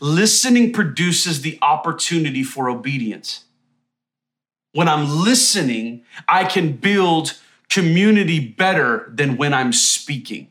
Listening 0.00 0.72
produces 0.72 1.42
the 1.42 1.58
opportunity 1.62 2.42
for 2.42 2.68
obedience. 2.68 3.44
When 4.72 4.88
I'm 4.88 5.24
listening, 5.24 6.04
I 6.28 6.44
can 6.44 6.72
build 6.72 7.38
community 7.68 8.40
better 8.40 9.10
than 9.12 9.36
when 9.36 9.54
I'm 9.54 9.72
speaking. 9.72 10.48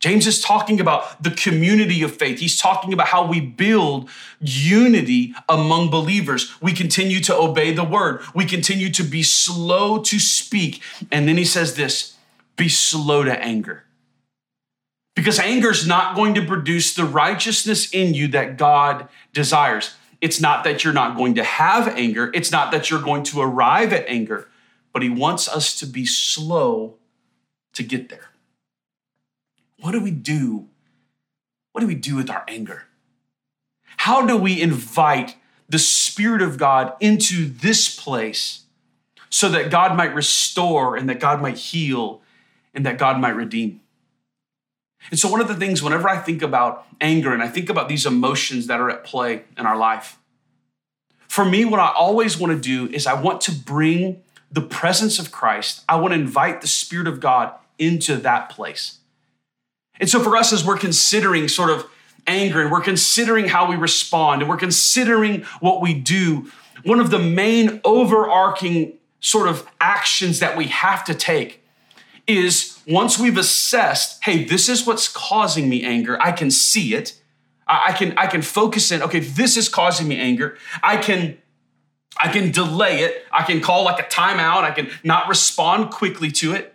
James 0.00 0.28
is 0.28 0.40
talking 0.40 0.78
about 0.78 1.22
the 1.22 1.30
community 1.30 2.02
of 2.02 2.14
faith. 2.14 2.38
He's 2.38 2.60
talking 2.60 2.92
about 2.92 3.08
how 3.08 3.26
we 3.26 3.40
build 3.40 4.08
unity 4.40 5.34
among 5.48 5.90
believers. 5.90 6.54
We 6.62 6.72
continue 6.72 7.20
to 7.20 7.34
obey 7.34 7.72
the 7.72 7.82
word. 7.82 8.22
We 8.34 8.44
continue 8.44 8.90
to 8.90 9.02
be 9.02 9.24
slow 9.24 10.00
to 10.02 10.20
speak. 10.20 10.82
And 11.10 11.26
then 11.26 11.36
he 11.36 11.44
says 11.44 11.74
this 11.74 12.16
be 12.56 12.68
slow 12.68 13.24
to 13.24 13.42
anger. 13.42 13.84
Because 15.18 15.40
anger 15.40 15.72
is 15.72 15.84
not 15.84 16.14
going 16.14 16.34
to 16.34 16.46
produce 16.46 16.94
the 16.94 17.04
righteousness 17.04 17.92
in 17.92 18.14
you 18.14 18.28
that 18.28 18.56
God 18.56 19.08
desires. 19.32 19.96
It's 20.20 20.40
not 20.40 20.62
that 20.62 20.84
you're 20.84 20.92
not 20.92 21.16
going 21.16 21.34
to 21.34 21.42
have 21.42 21.88
anger, 21.88 22.30
it's 22.34 22.52
not 22.52 22.70
that 22.70 22.88
you're 22.88 23.02
going 23.02 23.24
to 23.24 23.40
arrive 23.40 23.92
at 23.92 24.06
anger, 24.06 24.48
but 24.92 25.02
He 25.02 25.10
wants 25.10 25.48
us 25.48 25.76
to 25.80 25.86
be 25.86 26.06
slow 26.06 26.98
to 27.72 27.82
get 27.82 28.10
there. 28.10 28.30
What 29.80 29.90
do 29.90 30.00
we 30.00 30.12
do? 30.12 30.68
What 31.72 31.80
do 31.80 31.88
we 31.88 31.96
do 31.96 32.14
with 32.14 32.30
our 32.30 32.44
anger? 32.46 32.84
How 33.96 34.24
do 34.24 34.36
we 34.36 34.62
invite 34.62 35.34
the 35.68 35.80
Spirit 35.80 36.42
of 36.42 36.58
God 36.58 36.92
into 37.00 37.48
this 37.48 37.92
place 37.92 38.66
so 39.30 39.48
that 39.48 39.72
God 39.72 39.96
might 39.96 40.14
restore 40.14 40.94
and 40.94 41.08
that 41.08 41.18
God 41.18 41.42
might 41.42 41.58
heal 41.58 42.22
and 42.72 42.86
that 42.86 42.98
God 42.98 43.18
might 43.18 43.34
redeem? 43.34 43.80
And 45.10 45.18
so, 45.18 45.30
one 45.30 45.40
of 45.40 45.48
the 45.48 45.54
things, 45.54 45.82
whenever 45.82 46.08
I 46.08 46.18
think 46.18 46.42
about 46.42 46.86
anger 47.00 47.32
and 47.32 47.42
I 47.42 47.48
think 47.48 47.70
about 47.70 47.88
these 47.88 48.04
emotions 48.04 48.66
that 48.66 48.80
are 48.80 48.90
at 48.90 49.04
play 49.04 49.44
in 49.56 49.66
our 49.66 49.76
life, 49.76 50.18
for 51.28 51.44
me, 51.44 51.64
what 51.64 51.80
I 51.80 51.92
always 51.92 52.38
want 52.38 52.52
to 52.52 52.60
do 52.60 52.92
is 52.92 53.06
I 53.06 53.20
want 53.20 53.40
to 53.42 53.52
bring 53.52 54.22
the 54.50 54.60
presence 54.60 55.18
of 55.18 55.30
Christ, 55.30 55.84
I 55.88 55.96
want 55.96 56.14
to 56.14 56.20
invite 56.20 56.60
the 56.60 56.66
Spirit 56.66 57.06
of 57.06 57.20
God 57.20 57.52
into 57.78 58.16
that 58.16 58.50
place. 58.50 58.98
And 60.00 60.08
so, 60.08 60.20
for 60.22 60.36
us, 60.36 60.52
as 60.52 60.64
we're 60.64 60.78
considering 60.78 61.48
sort 61.48 61.70
of 61.70 61.88
anger 62.26 62.60
and 62.60 62.70
we're 62.70 62.80
considering 62.80 63.48
how 63.48 63.68
we 63.68 63.76
respond 63.76 64.42
and 64.42 64.50
we're 64.50 64.56
considering 64.56 65.42
what 65.60 65.80
we 65.80 65.94
do, 65.94 66.50
one 66.84 67.00
of 67.00 67.10
the 67.10 67.18
main 67.18 67.80
overarching 67.84 68.94
sort 69.20 69.48
of 69.48 69.68
actions 69.80 70.40
that 70.40 70.56
we 70.56 70.66
have 70.66 71.04
to 71.04 71.14
take 71.14 71.64
is 72.28 72.78
once 72.86 73.18
we've 73.18 73.38
assessed, 73.38 74.22
hey, 74.22 74.44
this 74.44 74.68
is 74.68 74.86
what's 74.86 75.08
causing 75.08 75.68
me 75.68 75.82
anger, 75.82 76.20
I 76.20 76.30
can 76.30 76.50
see 76.50 76.94
it. 76.94 77.20
I 77.66 77.92
can 77.92 78.16
I 78.16 78.26
can 78.26 78.40
focus 78.40 78.90
in, 78.90 79.02
okay, 79.02 79.20
this 79.20 79.56
is 79.56 79.68
causing 79.68 80.08
me 80.08 80.18
anger. 80.18 80.56
I 80.82 80.96
can 80.96 81.36
I 82.18 82.28
can 82.28 82.50
delay 82.50 83.00
it. 83.00 83.26
I 83.30 83.42
can 83.42 83.60
call 83.60 83.84
like 83.84 84.00
a 84.00 84.08
timeout. 84.08 84.62
I 84.62 84.70
can 84.70 84.90
not 85.04 85.28
respond 85.28 85.90
quickly 85.90 86.30
to 86.32 86.54
it. 86.54 86.74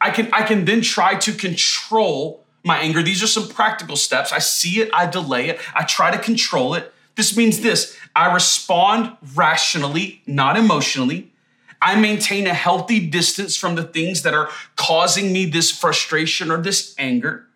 I 0.00 0.10
can 0.10 0.28
I 0.32 0.42
can 0.42 0.64
then 0.64 0.80
try 0.80 1.14
to 1.16 1.32
control 1.32 2.44
my 2.64 2.78
anger. 2.78 3.02
These 3.02 3.22
are 3.22 3.28
some 3.28 3.48
practical 3.48 3.96
steps. 3.96 4.32
I 4.32 4.38
see 4.38 4.80
it, 4.80 4.90
I 4.92 5.06
delay 5.06 5.48
it, 5.48 5.60
I 5.74 5.84
try 5.84 6.10
to 6.10 6.18
control 6.18 6.74
it. 6.74 6.92
This 7.14 7.36
means 7.36 7.60
this 7.60 7.96
I 8.14 8.32
respond 8.32 9.16
rationally, 9.34 10.22
not 10.26 10.56
emotionally. 10.56 11.31
I 11.82 11.96
maintain 11.96 12.46
a 12.46 12.54
healthy 12.54 13.06
distance 13.08 13.56
from 13.56 13.74
the 13.74 13.82
things 13.82 14.22
that 14.22 14.34
are 14.34 14.48
causing 14.76 15.32
me 15.32 15.46
this 15.46 15.70
frustration 15.70 16.50
or 16.50 16.58
this 16.58 16.94
anger. 16.96 17.46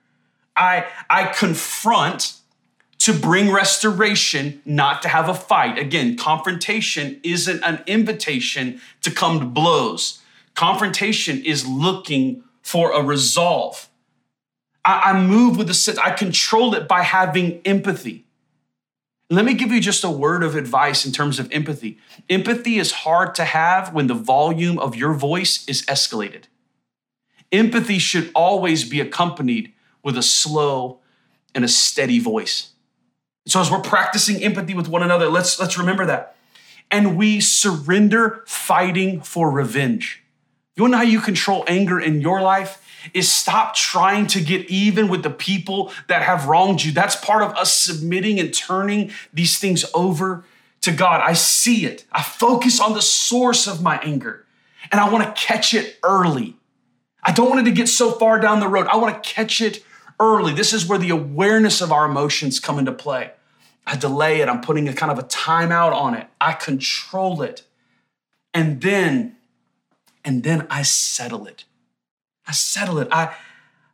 I, 0.56 0.86
I 1.08 1.26
confront 1.26 2.34
to 2.98 3.12
bring 3.12 3.52
restoration, 3.52 4.60
not 4.64 5.00
to 5.02 5.08
have 5.08 5.28
a 5.28 5.34
fight. 5.34 5.78
Again, 5.78 6.16
confrontation 6.16 7.20
isn't 7.22 7.62
an 7.62 7.84
invitation 7.86 8.80
to 9.02 9.12
come 9.12 9.38
to 9.38 9.46
blows. 9.46 10.22
Confrontation 10.54 11.44
is 11.44 11.66
looking 11.66 12.42
for 12.62 12.90
a 12.92 13.02
resolve. 13.02 13.88
I, 14.84 15.12
I 15.12 15.20
move 15.20 15.56
with 15.56 15.68
the 15.68 15.74
sense, 15.74 15.98
I 15.98 16.10
control 16.10 16.74
it 16.74 16.88
by 16.88 17.02
having 17.02 17.60
empathy. 17.64 18.25
Let 19.28 19.44
me 19.44 19.54
give 19.54 19.72
you 19.72 19.80
just 19.80 20.04
a 20.04 20.10
word 20.10 20.44
of 20.44 20.54
advice 20.54 21.04
in 21.04 21.12
terms 21.12 21.38
of 21.38 21.50
empathy. 21.50 21.98
Empathy 22.30 22.78
is 22.78 22.92
hard 22.92 23.34
to 23.36 23.44
have 23.44 23.92
when 23.92 24.06
the 24.06 24.14
volume 24.14 24.78
of 24.78 24.94
your 24.94 25.14
voice 25.14 25.66
is 25.66 25.84
escalated. 25.86 26.44
Empathy 27.50 27.98
should 27.98 28.30
always 28.34 28.88
be 28.88 29.00
accompanied 29.00 29.72
with 30.02 30.16
a 30.16 30.22
slow 30.22 31.00
and 31.54 31.64
a 31.64 31.68
steady 31.68 32.20
voice. 32.20 32.70
So 33.46 33.60
as 33.60 33.70
we're 33.70 33.80
practicing 33.80 34.42
empathy 34.42 34.74
with 34.74 34.88
one 34.88 35.02
another, 35.02 35.28
let's 35.28 35.58
let's 35.58 35.78
remember 35.78 36.06
that. 36.06 36.36
And 36.90 37.16
we 37.16 37.40
surrender 37.40 38.44
fighting 38.46 39.20
for 39.20 39.50
revenge. 39.50 40.22
You 40.76 40.82
want 40.82 40.92
to 40.92 40.98
know 40.98 41.04
how 41.04 41.10
you 41.10 41.20
control 41.20 41.64
anger 41.66 41.98
in 41.98 42.20
your 42.20 42.42
life? 42.42 42.82
Is 43.14 43.30
stop 43.30 43.74
trying 43.74 44.26
to 44.28 44.40
get 44.40 44.68
even 44.70 45.08
with 45.08 45.22
the 45.22 45.30
people 45.30 45.92
that 46.08 46.22
have 46.22 46.46
wronged 46.46 46.84
you. 46.84 46.92
That's 46.92 47.16
part 47.16 47.42
of 47.42 47.54
us 47.56 47.72
submitting 47.72 48.40
and 48.40 48.52
turning 48.52 49.10
these 49.32 49.58
things 49.58 49.84
over 49.94 50.44
to 50.82 50.92
God. 50.92 51.20
I 51.20 51.32
see 51.32 51.84
it. 51.86 52.04
I 52.12 52.22
focus 52.22 52.80
on 52.80 52.94
the 52.94 53.02
source 53.02 53.66
of 53.66 53.82
my 53.82 53.98
anger 53.98 54.46
and 54.90 55.00
I 55.00 55.08
want 55.08 55.24
to 55.24 55.42
catch 55.42 55.74
it 55.74 55.98
early. 56.02 56.56
I 57.22 57.32
don't 57.32 57.48
want 57.48 57.60
it 57.60 57.70
to 57.70 57.76
get 57.76 57.88
so 57.88 58.12
far 58.12 58.38
down 58.38 58.60
the 58.60 58.68
road. 58.68 58.86
I 58.86 58.96
want 58.96 59.22
to 59.22 59.28
catch 59.28 59.60
it 59.60 59.82
early. 60.20 60.54
This 60.54 60.72
is 60.72 60.86
where 60.86 60.98
the 60.98 61.10
awareness 61.10 61.80
of 61.80 61.90
our 61.90 62.06
emotions 62.06 62.60
come 62.60 62.78
into 62.78 62.92
play. 62.92 63.32
I 63.86 63.96
delay 63.96 64.40
it. 64.40 64.48
I'm 64.48 64.60
putting 64.60 64.88
a 64.88 64.92
kind 64.92 65.12
of 65.12 65.18
a 65.18 65.22
timeout 65.22 65.92
on 65.92 66.14
it. 66.14 66.26
I 66.40 66.52
control 66.52 67.42
it. 67.42 67.62
And 68.52 68.80
then, 68.80 69.36
and 70.24 70.42
then 70.42 70.66
I 70.70 70.82
settle 70.82 71.46
it. 71.46 71.64
I 72.46 72.52
settle 72.52 72.98
it. 72.98 73.08
I, 73.10 73.34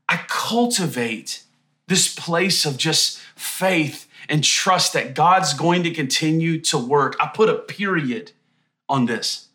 I 0.09 0.25
cultivate 0.29 1.43
this 1.88 2.15
place 2.15 2.65
of 2.65 2.77
just 2.77 3.19
faith 3.35 4.09
and 4.29 4.45
trust 4.45 4.93
that 4.93 5.15
God's 5.15 5.55
going 5.55 5.83
to 5.83 5.91
continue 5.91 6.61
to 6.62 6.79
work. 6.79 7.17
I 7.21 7.27
put 7.27 7.49
a 7.49 7.55
period 7.55 8.33
on 8.88 9.07
this. 9.07 9.49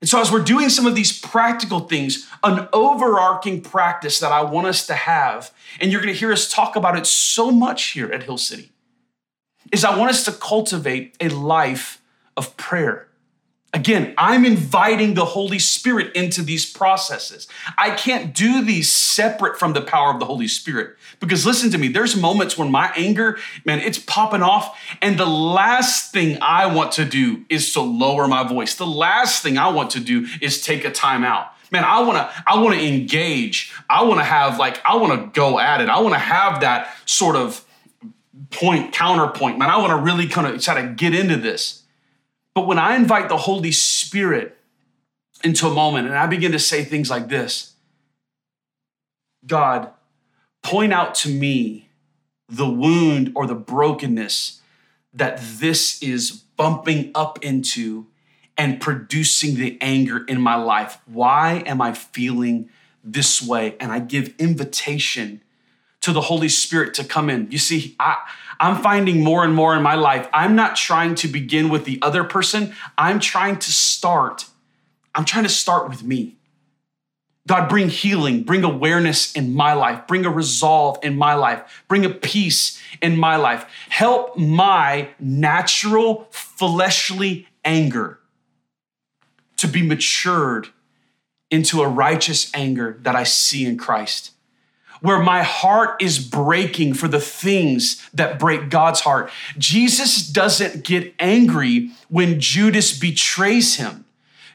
And 0.00 0.08
so, 0.08 0.20
as 0.20 0.30
we're 0.30 0.44
doing 0.44 0.68
some 0.68 0.86
of 0.86 0.94
these 0.94 1.18
practical 1.18 1.80
things, 1.80 2.28
an 2.44 2.68
overarching 2.72 3.62
practice 3.62 4.20
that 4.20 4.30
I 4.30 4.42
want 4.42 4.68
us 4.68 4.86
to 4.86 4.94
have, 4.94 5.52
and 5.80 5.90
you're 5.90 6.00
going 6.00 6.12
to 6.12 6.18
hear 6.18 6.32
us 6.32 6.50
talk 6.50 6.76
about 6.76 6.96
it 6.96 7.06
so 7.06 7.50
much 7.50 7.90
here 7.90 8.10
at 8.12 8.22
Hill 8.22 8.38
City, 8.38 8.70
is 9.72 9.84
I 9.84 9.98
want 9.98 10.10
us 10.10 10.24
to 10.26 10.32
cultivate 10.32 11.16
a 11.20 11.28
life 11.28 12.00
of 12.36 12.56
prayer. 12.56 13.07
Again, 13.78 14.12
I'm 14.18 14.44
inviting 14.44 15.14
the 15.14 15.24
Holy 15.24 15.60
Spirit 15.60 16.12
into 16.16 16.42
these 16.42 16.68
processes. 16.68 17.46
I 17.76 17.90
can't 17.92 18.34
do 18.34 18.64
these 18.64 18.90
separate 18.90 19.56
from 19.56 19.72
the 19.72 19.80
power 19.80 20.12
of 20.12 20.18
the 20.18 20.26
Holy 20.26 20.48
Spirit. 20.48 20.96
Because 21.20 21.46
listen 21.46 21.70
to 21.70 21.78
me, 21.78 21.86
there's 21.86 22.16
moments 22.16 22.58
when 22.58 22.72
my 22.72 22.92
anger, 22.96 23.38
man, 23.64 23.78
it's 23.78 24.00
popping 24.00 24.42
off. 24.42 24.76
And 25.00 25.16
the 25.16 25.26
last 25.26 26.12
thing 26.12 26.38
I 26.42 26.66
want 26.66 26.90
to 26.92 27.04
do 27.04 27.44
is 27.48 27.72
to 27.74 27.80
lower 27.80 28.26
my 28.26 28.42
voice. 28.42 28.74
The 28.74 28.84
last 28.84 29.44
thing 29.44 29.58
I 29.58 29.68
want 29.68 29.90
to 29.90 30.00
do 30.00 30.26
is 30.42 30.60
take 30.60 30.84
a 30.84 30.90
time 30.90 31.22
out. 31.22 31.52
Man, 31.70 31.84
I 31.84 32.00
wanna, 32.00 32.32
I 32.48 32.60
wanna 32.60 32.78
engage. 32.78 33.72
I 33.88 34.02
wanna 34.02 34.24
have 34.24 34.58
like, 34.58 34.84
I 34.84 34.96
wanna 34.96 35.30
go 35.32 35.60
at 35.60 35.80
it. 35.80 35.88
I 35.88 36.00
wanna 36.00 36.18
have 36.18 36.62
that 36.62 36.92
sort 37.04 37.36
of 37.36 37.64
point, 38.50 38.92
counterpoint. 38.92 39.56
Man, 39.56 39.70
I 39.70 39.76
wanna 39.76 39.98
really 39.98 40.26
kind 40.26 40.48
of 40.48 40.60
try 40.60 40.82
to 40.82 40.88
get 40.88 41.14
into 41.14 41.36
this. 41.36 41.77
But 42.54 42.66
when 42.66 42.78
I 42.78 42.96
invite 42.96 43.28
the 43.28 43.36
Holy 43.36 43.72
Spirit 43.72 44.56
into 45.44 45.66
a 45.66 45.74
moment 45.74 46.08
and 46.08 46.16
I 46.16 46.26
begin 46.26 46.52
to 46.52 46.58
say 46.58 46.84
things 46.84 47.10
like 47.10 47.28
this 47.28 47.74
God, 49.46 49.90
point 50.62 50.92
out 50.92 51.14
to 51.16 51.28
me 51.28 51.88
the 52.48 52.68
wound 52.68 53.32
or 53.34 53.46
the 53.46 53.54
brokenness 53.54 54.60
that 55.12 55.40
this 55.40 56.02
is 56.02 56.30
bumping 56.30 57.10
up 57.14 57.42
into 57.44 58.06
and 58.56 58.80
producing 58.80 59.54
the 59.54 59.78
anger 59.80 60.24
in 60.24 60.40
my 60.40 60.56
life. 60.56 60.98
Why 61.06 61.62
am 61.64 61.80
I 61.80 61.92
feeling 61.92 62.68
this 63.04 63.40
way? 63.40 63.76
And 63.78 63.92
I 63.92 64.00
give 64.00 64.34
invitation 64.38 65.42
to 66.00 66.12
the 66.12 66.20
Holy 66.20 66.48
Spirit 66.48 66.94
to 66.94 67.04
come 67.04 67.28
in. 67.28 67.50
You 67.50 67.58
see, 67.58 67.96
I, 67.98 68.16
I'm 68.60 68.82
finding 68.82 69.22
more 69.22 69.44
and 69.44 69.54
more 69.54 69.76
in 69.76 69.82
my 69.82 69.94
life, 69.94 70.28
I'm 70.32 70.54
not 70.54 70.76
trying 70.76 71.14
to 71.16 71.28
begin 71.28 71.68
with 71.68 71.84
the 71.84 71.98
other 72.02 72.24
person. 72.24 72.74
I'm 72.96 73.20
trying 73.20 73.58
to 73.58 73.72
start. 73.72 74.46
I'm 75.14 75.24
trying 75.24 75.44
to 75.44 75.50
start 75.50 75.88
with 75.88 76.02
me. 76.02 76.36
God, 77.46 77.68
bring 77.68 77.88
healing, 77.88 78.42
bring 78.42 78.62
awareness 78.62 79.32
in 79.32 79.54
my 79.54 79.72
life, 79.72 80.06
bring 80.06 80.26
a 80.26 80.30
resolve 80.30 80.98
in 81.02 81.16
my 81.16 81.32
life, 81.32 81.84
bring 81.88 82.04
a 82.04 82.10
peace 82.10 82.78
in 83.00 83.16
my 83.16 83.36
life. 83.36 83.64
Help 83.88 84.36
my 84.36 85.08
natural 85.18 86.28
fleshly 86.30 87.48
anger 87.64 88.18
to 89.56 89.66
be 89.66 89.80
matured 89.80 90.68
into 91.50 91.80
a 91.80 91.88
righteous 91.88 92.50
anger 92.54 92.98
that 93.00 93.16
I 93.16 93.24
see 93.24 93.64
in 93.64 93.78
Christ 93.78 94.32
where 95.00 95.20
my 95.20 95.42
heart 95.42 96.02
is 96.02 96.18
breaking 96.18 96.94
for 96.94 97.08
the 97.08 97.20
things 97.20 98.08
that 98.12 98.38
break 98.38 98.68
God's 98.70 99.00
heart. 99.00 99.30
Jesus 99.56 100.26
doesn't 100.26 100.84
get 100.84 101.14
angry 101.18 101.90
when 102.08 102.40
Judas 102.40 102.98
betrays 102.98 103.76
him. 103.76 104.04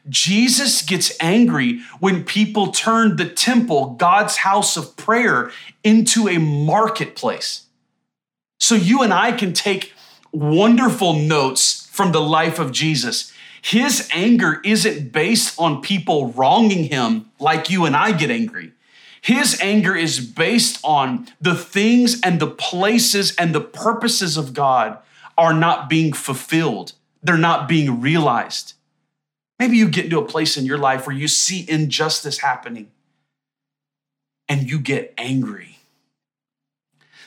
Jesus 0.08 0.82
gets 0.82 1.16
angry 1.18 1.80
when 1.98 2.24
people 2.24 2.72
turn 2.72 3.16
the 3.16 3.28
temple, 3.28 3.94
God's 3.94 4.38
house 4.38 4.76
of 4.76 4.96
prayer, 4.96 5.50
into 5.82 6.28
a 6.28 6.38
marketplace. 6.38 7.66
So 8.60 8.74
you 8.74 9.02
and 9.02 9.14
I 9.14 9.32
can 9.32 9.52
take 9.52 9.94
wonderful 10.30 11.14
notes 11.14 11.88
from 11.90 12.12
the 12.12 12.20
life 12.20 12.58
of 12.58 12.72
Jesus. 12.72 13.32
His 13.62 14.08
anger 14.12 14.60
isn't 14.62 15.10
based 15.10 15.58
on 15.58 15.80
people 15.80 16.32
wronging 16.32 16.84
him 16.84 17.30
like 17.38 17.70
you 17.70 17.86
and 17.86 17.96
I 17.96 18.12
get 18.12 18.30
angry. 18.30 18.73
His 19.24 19.58
anger 19.62 19.96
is 19.96 20.20
based 20.20 20.78
on 20.84 21.28
the 21.40 21.54
things 21.54 22.20
and 22.20 22.38
the 22.38 22.46
places 22.46 23.34
and 23.36 23.54
the 23.54 23.60
purposes 23.62 24.36
of 24.36 24.52
God 24.52 24.98
are 25.38 25.54
not 25.54 25.88
being 25.88 26.12
fulfilled, 26.12 26.92
they're 27.22 27.38
not 27.38 27.66
being 27.66 28.02
realized. 28.02 28.74
Maybe 29.58 29.78
you 29.78 29.88
get 29.88 30.04
into 30.04 30.18
a 30.18 30.26
place 30.26 30.58
in 30.58 30.66
your 30.66 30.76
life 30.76 31.06
where 31.06 31.16
you 31.16 31.26
see 31.26 31.64
injustice 31.66 32.40
happening 32.40 32.90
and 34.46 34.70
you 34.70 34.78
get 34.78 35.14
angry. 35.16 35.78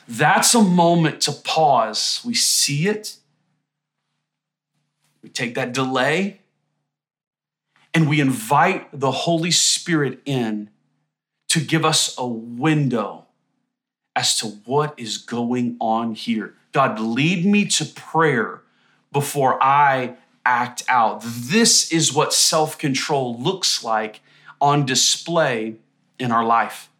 That's 0.06 0.54
a 0.54 0.62
moment 0.62 1.20
to 1.22 1.32
pause. 1.32 2.22
We 2.24 2.34
see 2.34 2.86
it, 2.86 3.16
we 5.20 5.30
take 5.30 5.56
that 5.56 5.72
delay, 5.72 6.42
and 7.92 8.08
we 8.08 8.20
invite 8.20 8.88
the 8.92 9.10
Holy 9.10 9.50
Spirit 9.50 10.20
in 10.24 10.70
to 11.48 11.60
give 11.60 11.84
us 11.84 12.14
a 12.18 12.26
window 12.26 13.26
as 14.14 14.38
to 14.38 14.46
what 14.46 14.94
is 14.98 15.18
going 15.18 15.76
on 15.80 16.14
here. 16.14 16.54
God, 16.72 17.00
lead 17.00 17.46
me 17.46 17.64
to 17.66 17.84
prayer 17.84 18.62
before 19.12 19.62
I 19.62 20.16
act 20.44 20.82
out. 20.88 21.22
This 21.24 21.92
is 21.92 22.12
what 22.12 22.32
self 22.32 22.78
control 22.78 23.38
looks 23.38 23.82
like 23.82 24.20
on 24.60 24.84
display 24.84 25.76
in 26.18 26.32
our 26.32 26.44
life. 26.44 26.90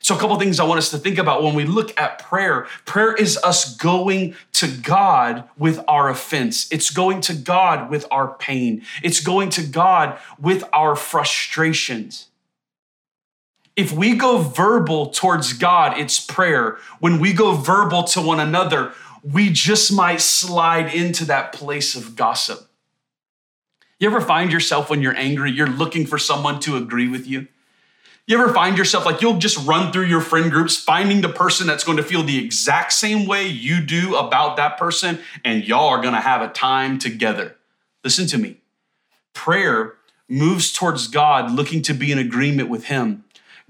So, 0.00 0.16
a 0.16 0.18
couple 0.18 0.36
things 0.36 0.58
I 0.58 0.64
want 0.64 0.78
us 0.78 0.90
to 0.90 0.98
think 0.98 1.18
about 1.18 1.44
when 1.44 1.54
we 1.54 1.64
look 1.64 1.98
at 2.00 2.18
prayer. 2.18 2.66
Prayer 2.86 3.14
is 3.14 3.38
us 3.44 3.76
going 3.76 4.34
to 4.54 4.66
God 4.66 5.48
with 5.56 5.80
our 5.86 6.08
offense, 6.08 6.70
it's 6.72 6.90
going 6.90 7.20
to 7.22 7.34
God 7.34 7.88
with 7.88 8.06
our 8.10 8.34
pain, 8.34 8.82
it's 9.02 9.20
going 9.20 9.50
to 9.50 9.62
God 9.62 10.18
with 10.40 10.64
our 10.72 10.96
frustrations. 10.96 12.28
If 13.74 13.92
we 13.92 14.14
go 14.14 14.38
verbal 14.38 15.06
towards 15.06 15.54
God, 15.54 15.98
it's 15.98 16.20
prayer. 16.20 16.78
When 17.00 17.18
we 17.18 17.32
go 17.32 17.52
verbal 17.52 18.04
to 18.04 18.20
one 18.20 18.40
another, 18.40 18.92
we 19.22 19.50
just 19.50 19.92
might 19.92 20.20
slide 20.20 20.92
into 20.94 21.24
that 21.26 21.52
place 21.52 21.94
of 21.94 22.16
gossip. 22.16 22.68
You 23.98 24.08
ever 24.08 24.20
find 24.20 24.52
yourself 24.52 24.90
when 24.90 25.00
you're 25.00 25.16
angry, 25.16 25.52
you're 25.52 25.68
looking 25.68 26.06
for 26.06 26.18
someone 26.18 26.60
to 26.60 26.76
agree 26.76 27.08
with 27.08 27.26
you? 27.26 27.46
You 28.26 28.40
ever 28.40 28.52
find 28.52 28.76
yourself 28.76 29.04
like 29.04 29.20
you'll 29.20 29.38
just 29.38 29.66
run 29.66 29.92
through 29.92 30.06
your 30.06 30.20
friend 30.20 30.50
groups, 30.50 30.76
finding 30.76 31.22
the 31.22 31.28
person 31.28 31.66
that's 31.66 31.84
going 31.84 31.96
to 31.96 32.02
feel 32.02 32.22
the 32.22 32.44
exact 32.44 32.92
same 32.92 33.26
way 33.26 33.46
you 33.46 33.80
do 33.80 34.16
about 34.16 34.56
that 34.56 34.76
person, 34.76 35.18
and 35.44 35.64
y'all 35.64 35.88
are 35.88 36.00
going 36.00 36.14
to 36.14 36.20
have 36.20 36.42
a 36.42 36.52
time 36.52 36.98
together? 36.98 37.56
Listen 38.04 38.26
to 38.28 38.38
me. 38.38 38.58
Prayer 39.34 39.94
moves 40.28 40.72
towards 40.72 41.08
God 41.08 41.50
looking 41.52 41.82
to 41.82 41.94
be 41.94 42.12
in 42.12 42.18
agreement 42.18 42.68
with 42.68 42.86
Him. 42.86 43.24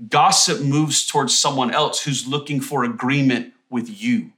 Gossip 0.09 0.61
moves 0.61 1.07
towards 1.07 1.39
someone 1.39 1.73
else 1.73 2.05
who's 2.05 2.27
looking 2.27 2.61
for 2.61 2.85
agreement 2.85 3.53
with 3.71 4.03
you. 4.03 4.33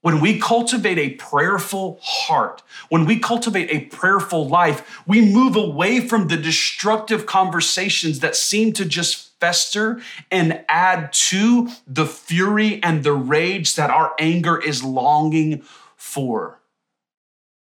When 0.00 0.20
we 0.20 0.38
cultivate 0.38 0.98
a 0.98 1.10
prayerful 1.10 1.98
heart, 2.02 2.62
when 2.88 3.04
we 3.04 3.18
cultivate 3.18 3.70
a 3.70 3.86
prayerful 3.86 4.48
life, 4.48 5.02
we 5.06 5.20
move 5.20 5.56
away 5.56 6.00
from 6.00 6.28
the 6.28 6.36
destructive 6.36 7.26
conversations 7.26 8.20
that 8.20 8.36
seem 8.36 8.72
to 8.74 8.84
just 8.84 9.38
fester 9.40 10.00
and 10.30 10.64
add 10.68 11.12
to 11.12 11.68
the 11.86 12.06
fury 12.06 12.82
and 12.82 13.02
the 13.02 13.12
rage 13.12 13.74
that 13.74 13.90
our 13.90 14.14
anger 14.18 14.60
is 14.60 14.84
longing 14.84 15.62
for. 15.96 16.60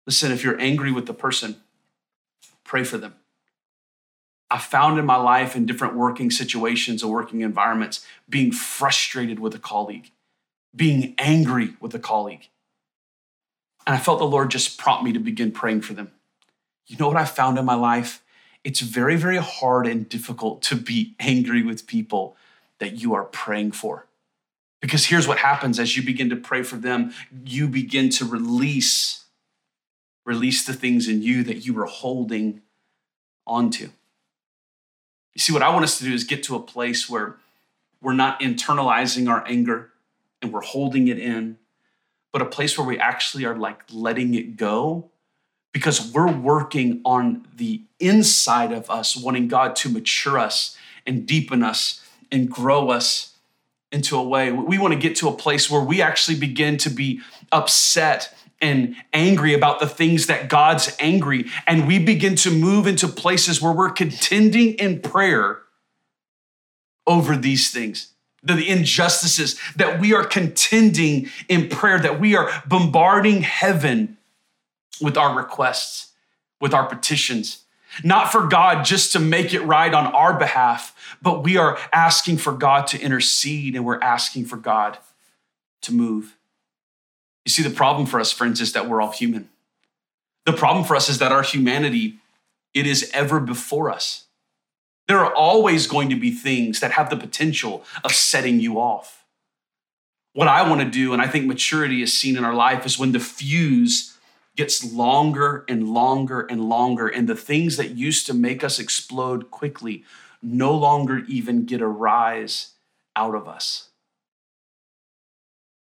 Listen, 0.05 0.31
if 0.31 0.43
you're 0.43 0.59
angry 0.59 0.91
with 0.91 1.05
the 1.05 1.13
person, 1.13 1.57
pray 2.63 2.83
for 2.83 2.97
them. 2.97 3.15
I 4.49 4.57
found 4.59 4.97
in 4.97 5.05
my 5.05 5.17
life 5.17 5.55
in 5.55 5.65
different 5.65 5.95
working 5.95 6.31
situations 6.31 7.03
and 7.03 7.11
working 7.11 7.41
environments 7.41 8.05
being 8.29 8.51
frustrated 8.51 9.39
with 9.39 9.53
a 9.53 9.59
colleague 9.59 10.11
being 10.77 11.15
angry 11.17 11.75
with 11.81 11.93
a 11.95 11.99
colleague. 11.99 12.47
And 13.85 13.95
I 13.95 13.99
felt 13.99 14.19
the 14.19 14.25
Lord 14.25 14.51
just 14.51 14.77
prompt 14.77 15.03
me 15.03 15.11
to 15.13 15.19
begin 15.19 15.51
praying 15.51 15.81
for 15.81 15.93
them. 15.93 16.11
You 16.85 16.97
know 16.97 17.07
what 17.07 17.17
I 17.17 17.25
found 17.25 17.57
in 17.57 17.65
my 17.65 17.75
life? 17.75 18.23
It's 18.63 18.79
very, 18.81 19.15
very 19.15 19.37
hard 19.37 19.87
and 19.87 20.07
difficult 20.07 20.61
to 20.63 20.75
be 20.75 21.15
angry 21.19 21.63
with 21.63 21.87
people 21.87 22.37
that 22.79 23.01
you 23.01 23.13
are 23.13 23.23
praying 23.23 23.71
for. 23.71 24.05
Because 24.81 25.05
here's 25.05 25.27
what 25.27 25.39
happens 25.39 25.79
as 25.79 25.97
you 25.97 26.03
begin 26.03 26.29
to 26.29 26.35
pray 26.35 26.63
for 26.63 26.75
them, 26.75 27.13
you 27.43 27.67
begin 27.67 28.09
to 28.11 28.25
release 28.25 29.23
release 30.25 30.65
the 30.65 30.73
things 30.73 31.07
in 31.07 31.21
you 31.21 31.41
that 31.41 31.65
you 31.65 31.73
were 31.73 31.85
holding 31.85 32.61
onto. 33.45 33.89
You 35.37 35.41
see 35.41 35.53
what 35.53 35.61
I 35.61 35.69
want 35.69 35.83
us 35.83 35.99
to 35.99 36.03
do 36.03 36.11
is 36.11 36.23
get 36.23 36.41
to 36.45 36.55
a 36.55 36.59
place 36.59 37.07
where 37.07 37.35
we're 38.01 38.13
not 38.13 38.39
internalizing 38.39 39.29
our 39.29 39.47
anger, 39.47 39.91
and 40.41 40.51
we're 40.51 40.61
holding 40.61 41.09
it 41.09 41.19
in, 41.19 41.59
but 42.31 42.41
a 42.41 42.45
place 42.45 42.75
where 42.75 42.87
we 42.87 42.97
actually 42.97 43.45
are 43.45 43.55
like 43.55 43.83
letting 43.91 44.33
it 44.33 44.57
go 44.57 45.11
because 45.73 46.11
we're 46.11 46.31
working 46.31 47.01
on 47.05 47.47
the 47.55 47.83
inside 47.99 48.71
of 48.71 48.89
us, 48.89 49.15
wanting 49.15 49.47
God 49.47 49.75
to 49.75 49.89
mature 49.89 50.39
us 50.39 50.75
and 51.05 51.27
deepen 51.27 51.61
us 51.61 52.03
and 52.31 52.49
grow 52.49 52.89
us 52.89 53.35
into 53.91 54.17
a 54.17 54.23
way. 54.23 54.51
We 54.51 54.79
want 54.79 54.95
to 54.95 54.99
get 54.99 55.15
to 55.17 55.29
a 55.29 55.33
place 55.33 55.69
where 55.69 55.83
we 55.83 56.01
actually 56.01 56.39
begin 56.39 56.77
to 56.77 56.89
be 56.89 57.21
upset 57.51 58.33
and 58.61 58.95
angry 59.13 59.53
about 59.53 59.79
the 59.79 59.87
things 59.87 60.27
that 60.27 60.49
God's 60.49 60.95
angry. 60.99 61.45
And 61.65 61.87
we 61.87 61.99
begin 61.99 62.35
to 62.37 62.51
move 62.51 62.87
into 62.87 63.07
places 63.07 63.61
where 63.61 63.73
we're 63.73 63.91
contending 63.91 64.73
in 64.73 65.01
prayer 65.01 65.61
over 67.05 67.35
these 67.35 67.71
things 67.71 68.13
the 68.43 68.69
injustices, 68.69 69.59
that 69.75 69.99
we 69.99 70.13
are 70.13 70.23
contending 70.23 71.29
in 71.49 71.69
prayer, 71.69 71.99
that 71.99 72.19
we 72.19 72.35
are 72.35 72.49
bombarding 72.65 73.41
heaven 73.41 74.17
with 75.01 75.17
our 75.17 75.35
requests, 75.35 76.13
with 76.61 76.73
our 76.73 76.85
petitions. 76.87 77.63
Not 78.03 78.31
for 78.31 78.47
God 78.47 78.85
just 78.85 79.11
to 79.13 79.19
make 79.19 79.53
it 79.53 79.61
right 79.61 79.93
on 79.93 80.07
our 80.07 80.37
behalf, 80.37 81.17
but 81.21 81.43
we 81.43 81.57
are 81.57 81.77
asking 81.91 82.37
for 82.37 82.53
God 82.53 82.87
to 82.87 83.01
intercede 83.01 83.75
and 83.75 83.85
we're 83.85 83.99
asking 83.99 84.45
for 84.45 84.57
God 84.57 84.97
to 85.81 85.93
move. 85.93 86.36
You 87.47 87.51
see, 87.51 87.63
the 87.63 87.69
problem 87.69 88.05
for 88.05 88.19
us, 88.19 88.33
friends, 88.33 88.59
is 88.59 88.73
that 88.73 88.89
we're 88.89 89.01
all 89.01 89.13
human. 89.13 89.47
The 90.45 90.51
problem 90.51 90.83
for 90.83 90.97
us 90.97 91.07
is 91.07 91.19
that 91.19 91.31
our 91.31 91.43
humanity, 91.43 92.17
it 92.73 92.85
is 92.85 93.09
ever 93.13 93.39
before 93.39 93.89
us. 93.89 94.25
There 95.07 95.19
are 95.19 95.33
always 95.33 95.87
going 95.87 96.09
to 96.09 96.19
be 96.19 96.29
things 96.29 96.81
that 96.81 96.91
have 96.91 97.09
the 97.09 97.15
potential 97.15 97.85
of 98.03 98.11
setting 98.11 98.59
you 98.59 98.81
off. 98.81 99.23
What 100.33 100.49
I 100.49 100.67
want 100.67 100.81
to 100.81 100.89
do, 100.89 101.13
and 101.13 101.21
I 101.21 101.29
think 101.29 101.45
maturity 101.45 102.01
is 102.01 102.11
seen 102.11 102.35
in 102.35 102.43
our 102.43 102.53
life, 102.53 102.85
is 102.85 102.99
when 102.99 103.13
the 103.13 103.19
fuse 103.21 104.17
gets 104.57 104.83
longer 104.83 105.63
and 105.69 105.87
longer 105.87 106.41
and 106.41 106.67
longer, 106.67 107.07
and 107.07 107.29
the 107.29 107.35
things 107.35 107.77
that 107.77 107.91
used 107.91 108.25
to 108.25 108.33
make 108.33 108.61
us 108.61 108.77
explode 108.77 109.51
quickly 109.51 110.03
no 110.41 110.75
longer 110.75 111.19
even 111.29 111.63
get 111.63 111.79
a 111.79 111.87
rise 111.87 112.73
out 113.15 113.35
of 113.35 113.47
us. 113.47 113.87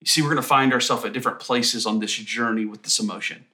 You 0.05 0.09
see, 0.11 0.21
we're 0.21 0.29
going 0.29 0.37
to 0.37 0.47
find 0.47 0.75
ourselves 0.75 1.03
at 1.07 1.15
different 1.15 1.39
places 1.41 1.87
on 1.87 1.99
this 1.99 2.13
journey 2.13 2.67
with 2.67 2.83
this 2.83 3.01
emotion. 3.01 3.47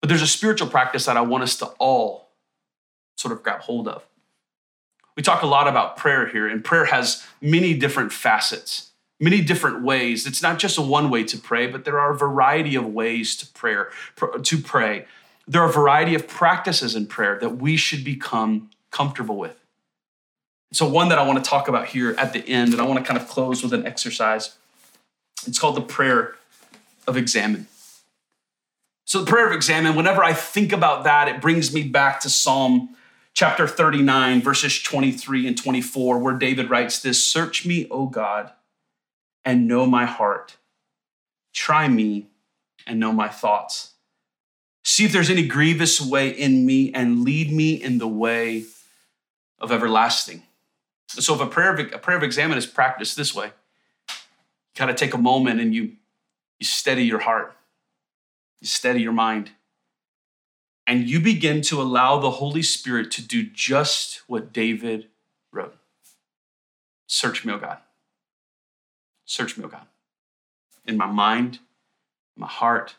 But 0.00 0.08
there's 0.08 0.22
a 0.22 0.28
spiritual 0.28 0.68
practice 0.68 1.06
that 1.06 1.16
I 1.16 1.22
want 1.22 1.42
us 1.42 1.56
to 1.56 1.66
all 1.80 2.28
sort 3.16 3.32
of 3.32 3.42
grab 3.42 3.62
hold 3.62 3.88
of. 3.88 4.06
We 5.16 5.24
talk 5.24 5.42
a 5.42 5.46
lot 5.46 5.66
about 5.66 5.96
prayer 5.96 6.28
here, 6.28 6.46
and 6.46 6.64
prayer 6.64 6.84
has 6.84 7.26
many 7.40 7.74
different 7.74 8.12
facets, 8.12 8.90
many 9.18 9.40
different 9.40 9.82
ways. 9.82 10.24
It's 10.24 10.40
not 10.40 10.60
just 10.60 10.78
a 10.78 10.82
one 10.82 11.10
way 11.10 11.24
to 11.24 11.36
pray, 11.36 11.66
but 11.66 11.84
there 11.84 11.98
are 11.98 12.12
a 12.12 12.16
variety 12.16 12.76
of 12.76 12.86
ways 12.86 13.34
to 13.38 13.46
prayer 13.48 13.90
to 14.40 14.58
pray. 14.58 15.06
There 15.48 15.60
are 15.60 15.68
a 15.68 15.72
variety 15.72 16.14
of 16.14 16.28
practices 16.28 16.94
in 16.94 17.06
prayer 17.06 17.40
that 17.40 17.56
we 17.56 17.76
should 17.76 18.04
become 18.04 18.70
comfortable 18.92 19.36
with. 19.36 19.56
So, 20.72 20.88
one 20.88 21.08
that 21.08 21.18
I 21.18 21.26
want 21.26 21.42
to 21.42 21.50
talk 21.50 21.66
about 21.66 21.88
here 21.88 22.14
at 22.16 22.32
the 22.32 22.48
end, 22.48 22.72
and 22.72 22.80
I 22.80 22.84
want 22.84 23.00
to 23.00 23.04
kind 23.04 23.20
of 23.20 23.26
close 23.26 23.64
with 23.64 23.72
an 23.72 23.84
exercise. 23.84 24.56
It's 25.46 25.58
called 25.58 25.76
the 25.76 25.82
prayer 25.82 26.34
of 27.06 27.16
examen. 27.16 27.66
So, 29.04 29.20
the 29.20 29.30
prayer 29.30 29.46
of 29.46 29.52
examen, 29.54 29.96
whenever 29.96 30.22
I 30.22 30.34
think 30.34 30.72
about 30.72 31.04
that, 31.04 31.28
it 31.28 31.40
brings 31.40 31.72
me 31.72 31.82
back 31.82 32.20
to 32.20 32.30
Psalm 32.30 32.94
chapter 33.32 33.66
39, 33.66 34.42
verses 34.42 34.82
23 34.82 35.46
and 35.46 35.56
24, 35.56 36.18
where 36.18 36.34
David 36.34 36.68
writes 36.68 37.00
this 37.00 37.24
Search 37.24 37.64
me, 37.64 37.86
O 37.90 38.06
God, 38.06 38.52
and 39.44 39.66
know 39.66 39.86
my 39.86 40.04
heart. 40.04 40.58
Try 41.54 41.88
me 41.88 42.26
and 42.86 43.00
know 43.00 43.12
my 43.12 43.28
thoughts. 43.28 43.92
See 44.84 45.06
if 45.06 45.12
there's 45.12 45.30
any 45.30 45.46
grievous 45.46 46.00
way 46.00 46.28
in 46.28 46.66
me 46.66 46.92
and 46.92 47.24
lead 47.24 47.50
me 47.50 47.74
in 47.74 47.98
the 47.98 48.08
way 48.08 48.64
of 49.58 49.72
everlasting. 49.72 50.42
So, 51.08 51.34
if 51.34 51.40
a 51.40 51.46
prayer 51.46 51.72
of, 51.72 51.80
a 51.94 51.98
prayer 51.98 52.18
of 52.18 52.22
examen 52.22 52.58
is 52.58 52.66
practiced 52.66 53.16
this 53.16 53.34
way, 53.34 53.52
kind 54.78 54.90
of 54.90 54.96
take 54.96 55.12
a 55.12 55.18
moment 55.18 55.60
and 55.60 55.74
you, 55.74 55.92
you 56.58 56.66
steady 56.66 57.04
your 57.04 57.18
heart, 57.18 57.56
you 58.60 58.66
steady 58.68 59.02
your 59.02 59.12
mind 59.12 59.50
and 60.88 61.06
you 61.06 61.20
begin 61.20 61.60
to 61.60 61.82
allow 61.82 62.18
the 62.18 62.30
Holy 62.30 62.62
Spirit 62.62 63.10
to 63.10 63.22
do 63.22 63.42
just 63.42 64.22
what 64.26 64.52
David 64.54 65.08
wrote 65.52 65.76
Search 67.06 67.44
me, 67.44 67.52
O 67.52 67.58
God. 67.58 67.78
Search 69.26 69.58
me, 69.58 69.64
O 69.64 69.68
God. 69.68 69.86
In 70.86 70.96
my 70.96 71.06
mind, 71.06 71.58
my 72.36 72.46
heart, 72.46 72.96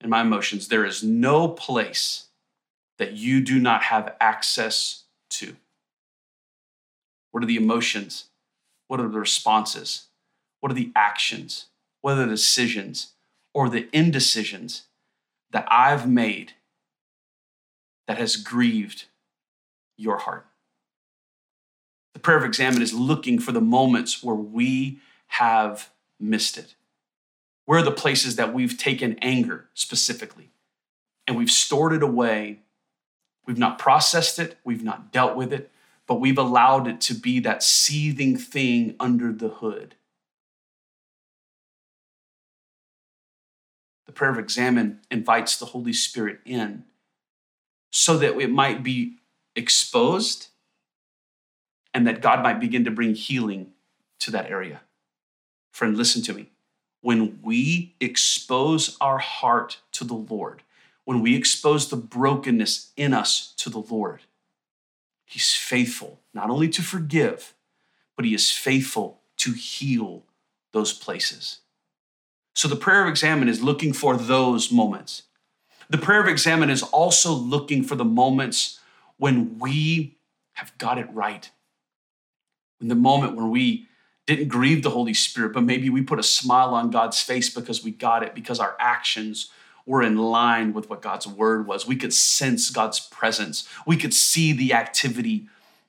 and 0.00 0.10
my 0.10 0.20
emotions, 0.20 0.68
there 0.68 0.84
is 0.84 1.02
no 1.02 1.48
place 1.48 2.26
that 2.98 3.12
you 3.12 3.40
do 3.40 3.58
not 3.58 3.84
have 3.84 4.14
access 4.20 5.04
to. 5.30 5.56
What 7.30 7.42
are 7.42 7.46
the 7.46 7.56
emotions? 7.56 8.26
What 8.88 9.00
are 9.00 9.08
the 9.08 9.18
responses? 9.18 10.06
What 10.60 10.70
are 10.72 10.74
the 10.74 10.92
actions? 10.94 11.66
What 12.00 12.12
are 12.12 12.26
the 12.26 12.26
decisions 12.26 13.12
or 13.52 13.68
the 13.68 13.88
indecisions 13.92 14.84
that 15.50 15.66
I've 15.70 16.08
made 16.08 16.52
that 18.06 18.18
has 18.18 18.36
grieved 18.36 19.06
your 19.96 20.18
heart? 20.18 20.46
The 22.14 22.20
prayer 22.20 22.38
of 22.38 22.44
examen 22.44 22.82
is 22.82 22.92
looking 22.92 23.38
for 23.38 23.52
the 23.52 23.60
moments 23.60 24.22
where 24.22 24.34
we 24.34 24.98
have 25.28 25.90
missed 26.18 26.58
it. 26.58 26.74
Where 27.64 27.78
are 27.78 27.84
the 27.84 27.92
places 27.92 28.36
that 28.36 28.52
we've 28.52 28.76
taken 28.76 29.18
anger 29.22 29.68
specifically 29.74 30.50
and 31.26 31.36
we've 31.36 31.50
stored 31.50 31.92
it 31.92 32.02
away? 32.02 32.60
We've 33.46 33.58
not 33.58 33.78
processed 33.78 34.38
it, 34.38 34.58
we've 34.64 34.82
not 34.82 35.12
dealt 35.12 35.36
with 35.36 35.52
it, 35.52 35.70
but 36.06 36.20
we've 36.20 36.38
allowed 36.38 36.88
it 36.88 37.00
to 37.02 37.14
be 37.14 37.38
that 37.40 37.62
seething 37.62 38.36
thing 38.36 38.96
under 38.98 39.32
the 39.32 39.48
hood. 39.48 39.94
The 44.10 44.14
prayer 44.14 44.32
of 44.32 44.40
examen 44.40 44.98
invites 45.08 45.56
the 45.56 45.66
Holy 45.66 45.92
Spirit 45.92 46.40
in 46.44 46.82
so 47.92 48.18
that 48.18 48.36
it 48.40 48.50
might 48.50 48.82
be 48.82 49.18
exposed 49.54 50.48
and 51.94 52.08
that 52.08 52.20
God 52.20 52.42
might 52.42 52.58
begin 52.58 52.84
to 52.86 52.90
bring 52.90 53.14
healing 53.14 53.70
to 54.18 54.32
that 54.32 54.50
area. 54.50 54.80
Friend, 55.70 55.96
listen 55.96 56.22
to 56.22 56.34
me. 56.34 56.50
When 57.02 57.38
we 57.40 57.94
expose 58.00 58.96
our 59.00 59.18
heart 59.18 59.78
to 59.92 60.02
the 60.02 60.14
Lord, 60.14 60.64
when 61.04 61.20
we 61.20 61.36
expose 61.36 61.88
the 61.88 61.96
brokenness 61.96 62.90
in 62.96 63.14
us 63.14 63.54
to 63.58 63.70
the 63.70 63.78
Lord, 63.78 64.22
He's 65.24 65.54
faithful 65.54 66.18
not 66.34 66.50
only 66.50 66.68
to 66.70 66.82
forgive, 66.82 67.54
but 68.16 68.24
He 68.24 68.34
is 68.34 68.50
faithful 68.50 69.20
to 69.36 69.52
heal 69.52 70.24
those 70.72 70.92
places. 70.92 71.60
So 72.54 72.68
the 72.68 72.76
prayer 72.76 73.02
of 73.02 73.08
examen 73.08 73.48
is 73.48 73.62
looking 73.62 73.92
for 73.92 74.16
those 74.16 74.72
moments. 74.72 75.22
The 75.88 75.98
prayer 75.98 76.20
of 76.20 76.28
examen 76.28 76.70
is 76.70 76.82
also 76.82 77.32
looking 77.32 77.82
for 77.82 77.96
the 77.96 78.04
moments 78.04 78.80
when 79.16 79.58
we 79.58 80.16
have 80.54 80.76
got 80.78 80.98
it 80.98 81.08
right. 81.12 81.50
In 82.80 82.88
the 82.88 82.94
moment 82.94 83.36
where 83.36 83.46
we 83.46 83.86
didn't 84.26 84.48
grieve 84.48 84.82
the 84.82 84.90
Holy 84.90 85.14
Spirit, 85.14 85.52
but 85.52 85.64
maybe 85.64 85.90
we 85.90 86.02
put 86.02 86.18
a 86.18 86.22
smile 86.22 86.74
on 86.74 86.90
God's 86.90 87.20
face 87.20 87.52
because 87.52 87.82
we 87.82 87.90
got 87.90 88.22
it, 88.22 88.34
because 88.34 88.60
our 88.60 88.76
actions 88.78 89.50
were 89.86 90.02
in 90.02 90.16
line 90.16 90.72
with 90.72 90.88
what 90.88 91.02
God's 91.02 91.26
word 91.26 91.66
was. 91.66 91.86
We 91.86 91.96
could 91.96 92.14
sense 92.14 92.70
God's 92.70 93.00
presence, 93.00 93.68
we 93.86 93.96
could 93.96 94.14
see 94.14 94.52
the 94.52 94.72
activity 94.72 95.48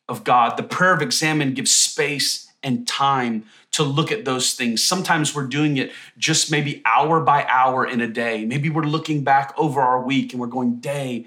of 0.09 0.23
God. 0.23 0.57
The 0.57 0.63
prayer 0.63 0.93
of 0.93 1.01
examen 1.01 1.53
gives 1.53 1.73
space 1.73 2.50
and 2.63 2.87
time 2.87 3.45
to 3.71 3.83
look 3.83 4.11
at 4.11 4.25
those 4.25 4.53
things. 4.53 4.83
Sometimes 4.83 5.33
we're 5.33 5.47
doing 5.47 5.77
it 5.77 5.91
just 6.17 6.51
maybe 6.51 6.81
hour 6.85 7.19
by 7.21 7.45
hour 7.45 7.85
in 7.85 8.01
a 8.01 8.07
day. 8.07 8.45
Maybe 8.45 8.69
we're 8.69 8.83
looking 8.83 9.23
back 9.23 9.53
over 9.57 9.81
our 9.81 10.01
week 10.01 10.33
and 10.33 10.39
we're 10.39 10.47
going 10.47 10.75
day 10.75 11.25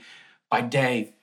by 0.51 0.61
day. 0.61 1.15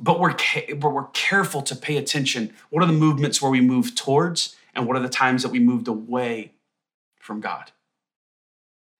But 0.00 0.20
we're, 0.20 0.36
but 0.76 0.92
we're 0.92 1.08
careful 1.08 1.60
to 1.62 1.74
pay 1.74 1.96
attention. 1.96 2.54
What 2.70 2.82
are 2.82 2.86
the 2.86 2.92
movements 2.92 3.42
where 3.42 3.50
we 3.50 3.60
move 3.60 3.94
towards 3.94 4.56
and 4.74 4.86
what 4.86 4.96
are 4.96 5.00
the 5.00 5.08
times 5.08 5.42
that 5.42 5.50
we 5.50 5.58
moved 5.58 5.88
away 5.88 6.52
from 7.18 7.40
God? 7.40 7.72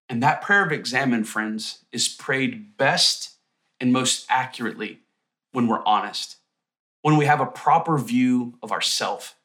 And 0.08 0.22
that 0.22 0.42
prayer 0.42 0.64
of 0.64 0.72
examen, 0.72 1.24
friends, 1.24 1.84
is 1.92 2.08
prayed 2.08 2.76
best 2.76 3.36
and 3.80 3.92
most 3.92 4.26
accurately 4.28 5.00
when 5.52 5.66
we're 5.66 5.84
honest, 5.84 6.36
when 7.02 7.16
we 7.16 7.26
have 7.26 7.40
a 7.40 7.46
proper 7.46 7.98
view 7.98 8.54
of 8.62 8.72
ourself, 8.72 9.36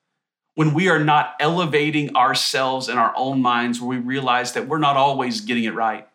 when 0.55 0.73
we 0.73 0.87
are 0.89 1.03
not 1.03 1.35
elevating 1.39 2.15
ourselves 2.15 2.89
in 2.89 2.97
our 2.97 3.13
own 3.15 3.41
minds, 3.41 3.81
where 3.81 3.97
we 3.97 3.97
realize 3.97 4.53
that 4.53 4.67
we're 4.67 4.77
not 4.77 4.97
always 4.97 5.41
getting 5.41 5.63
it 5.63 5.73
right. 5.73 6.07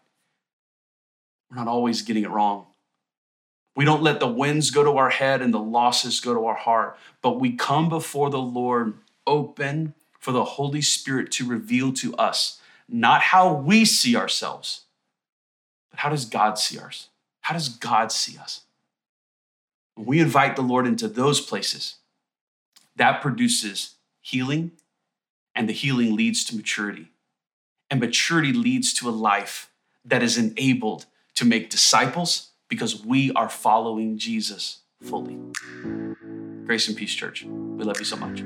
We're 1.51 1.57
not 1.57 1.69
always 1.69 2.03
getting 2.03 2.25
it 2.25 2.31
wrong. 2.31 2.67
We 3.75 3.85
don't 3.85 4.03
let 4.03 4.21
the 4.21 4.27
wins 4.27 4.71
go 4.71 4.83
to 4.83 4.97
our 4.99 5.11
head 5.11 5.41
and 5.41 5.55
the 5.55 5.59
losses 5.59 6.21
go 6.21 6.35
to 6.35 6.47
our 6.47 6.55
heart, 6.55 6.99
but 7.23 7.41
we 7.41 7.53
come 7.53 7.89
before 7.89 8.29
the 8.29 8.41
Lord 8.41 8.95
open 9.27 9.95
for 10.19 10.33
the 10.33 10.45
Holy 10.45 10.83
Spirit 10.83 11.31
to 11.33 11.47
reveal 11.47 11.93
to 11.95 12.15
us 12.17 12.61
not 12.89 13.21
how 13.21 13.53
we 13.53 13.85
see 13.85 14.17
ourselves, 14.17 14.83
but 15.91 16.01
how 16.01 16.09
does 16.09 16.25
God 16.25 16.59
see 16.59 16.79
us? 16.79 17.09
How 17.43 17.55
does 17.55 17.69
God 17.69 18.11
see 18.11 18.39
us? 18.39 18.63
When 19.95 20.07
we 20.07 20.21
invite 20.21 20.57
the 20.57 20.63
Lord 20.63 20.87
into 20.87 21.07
those 21.07 21.41
places, 21.41 21.97
that 22.97 23.23
produces 23.23 23.95
healing, 24.29 24.73
and 25.55 25.69
the 25.69 25.73
healing 25.73 26.15
leads 26.15 26.45
to 26.45 26.57
maturity. 26.57 27.09
And 27.91 27.99
maturity 27.99 28.53
leads 28.53 28.93
to 28.95 29.09
a 29.09 29.11
life 29.11 29.71
that 30.05 30.23
is 30.23 30.37
enabled 30.37 31.07
to 31.35 31.47
make 31.47 31.71
disciples 31.71 32.51
because 32.69 33.05
we 33.05 33.33
are 33.33 33.49
following 33.49 34.19
Jesus 34.19 34.81
fully. 35.03 35.39
Grace 36.67 36.89
and 36.89 36.97
Peace 36.97 37.15
Church, 37.15 37.45
we 37.45 37.85
love 37.85 37.99
you 37.99 38.05
so 38.05 38.17
much. 38.17 38.45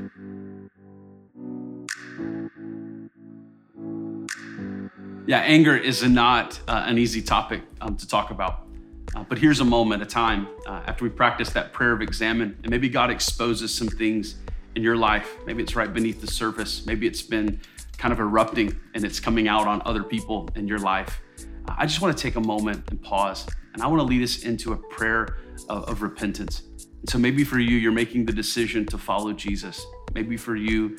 Yeah, 5.27 5.38
anger 5.38 5.77
is 5.77 6.03
not 6.05 6.61
uh, 6.68 6.85
an 6.87 6.99
easy 6.99 7.23
topic 7.23 7.62
um, 7.81 7.97
to 7.97 8.07
talk 8.07 8.31
about. 8.31 8.66
Uh, 9.14 9.25
but 9.29 9.38
here's 9.38 9.61
a 9.61 9.64
moment, 9.64 10.03
a 10.03 10.07
time 10.07 10.47
uh, 10.66 10.83
after 10.87 11.05
we 11.05 11.11
practice 11.11 11.51
that 11.51 11.73
prayer 11.73 11.92
of 11.92 12.03
examen, 12.03 12.57
and 12.62 12.71
maybe 12.71 12.88
God 12.88 13.11
exposes 13.11 13.75
some 13.75 13.88
things 13.88 14.37
in 14.75 14.83
your 14.83 14.97
life. 14.97 15.37
Maybe 15.47 15.63
it's 15.63 15.77
right 15.77 15.93
beneath 15.93 16.21
the 16.21 16.27
surface. 16.27 16.87
Maybe 16.87 17.07
it's 17.07 17.23
been 17.23 17.61
kind 17.99 18.13
of 18.13 18.21
erupting 18.21 18.79
and 18.95 19.05
it's 19.05 19.21
coming 19.21 19.49
out 19.49 19.67
on 19.67 19.83
other 19.85 20.03
people 20.03 20.49
in 20.57 20.67
your 20.67 20.79
life. 20.79 21.21
I 21.69 21.87
just 21.87 22.01
want 22.01 22.17
to 22.17 22.23
take 22.23 22.37
a 22.37 22.41
moment 22.41 22.91
and 22.91 23.01
pause, 23.01 23.47
and 23.73 23.83
I 23.83 23.87
want 23.87 24.01
to 24.01 24.05
lead 24.05 24.23
us 24.23 24.43
into 24.43 24.73
a 24.73 24.77
prayer 24.77 25.39
of, 25.69 25.85
of 25.85 26.03
repentance. 26.03 26.63
And 27.01 27.09
so 27.09 27.19
maybe 27.19 27.45
for 27.45 27.59
you, 27.59 27.77
you're 27.77 27.93
making 27.93 28.27
the 28.27 28.33
decision 28.33 28.85
to 28.87 28.99
follow 28.99 29.33
Jesus. 29.33 29.85
Maybe 30.15 30.37
for 30.37 30.57
you, 30.57 30.97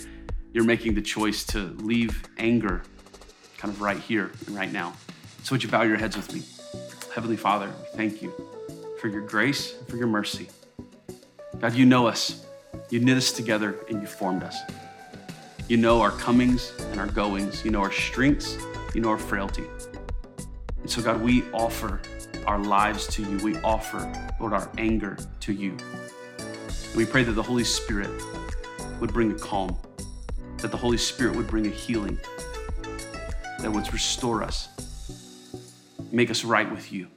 you're 0.53 0.63
making 0.63 0.93
the 0.95 1.01
choice 1.01 1.43
to 1.47 1.75
leave 1.79 2.23
anger 2.37 2.83
kind 3.57 3.73
of 3.73 3.81
right 3.81 3.97
here 3.97 4.31
and 4.47 4.55
right 4.55 4.71
now. 4.71 4.93
So, 5.43 5.53
would 5.53 5.63
you 5.63 5.69
bow 5.69 5.81
your 5.83 5.97
heads 5.97 6.15
with 6.15 6.33
me? 6.33 6.41
Heavenly 7.13 7.37
Father, 7.37 7.69
thank 7.95 8.21
you 8.21 8.33
for 8.99 9.07
your 9.07 9.21
grace 9.21 9.75
for 9.87 9.97
your 9.97 10.07
mercy. 10.07 10.49
God, 11.59 11.73
you 11.73 11.85
know 11.85 12.07
us. 12.07 12.45
You 12.89 12.99
knit 12.99 13.17
us 13.17 13.31
together 13.31 13.75
and 13.89 14.01
you 14.01 14.07
formed 14.07 14.43
us. 14.43 14.57
You 15.67 15.77
know 15.77 16.01
our 16.01 16.11
comings 16.11 16.73
and 16.91 16.99
our 16.99 17.07
goings. 17.07 17.63
You 17.63 17.71
know 17.71 17.81
our 17.81 17.91
strengths. 17.91 18.57
You 18.93 19.01
know 19.01 19.09
our 19.09 19.17
frailty. 19.17 19.63
And 20.81 20.89
so, 20.89 21.01
God, 21.01 21.21
we 21.21 21.43
offer 21.53 22.01
our 22.45 22.59
lives 22.59 23.07
to 23.07 23.23
you. 23.23 23.37
We 23.43 23.57
offer, 23.61 24.11
Lord, 24.39 24.53
our 24.53 24.69
anger 24.77 25.17
to 25.39 25.53
you. 25.53 25.77
And 26.39 26.95
we 26.95 27.05
pray 27.05 27.23
that 27.23 27.31
the 27.31 27.41
Holy 27.41 27.63
Spirit 27.63 28.09
would 28.99 29.13
bring 29.13 29.31
a 29.31 29.35
calm, 29.35 29.77
that 30.57 30.71
the 30.71 30.77
Holy 30.77 30.97
Spirit 30.97 31.35
would 31.35 31.47
bring 31.47 31.65
a 31.65 31.69
healing, 31.69 32.19
that 33.59 33.71
would 33.71 33.91
restore 33.93 34.43
us, 34.43 34.67
make 36.11 36.29
us 36.29 36.43
right 36.43 36.69
with 36.69 36.91
you. 36.91 37.07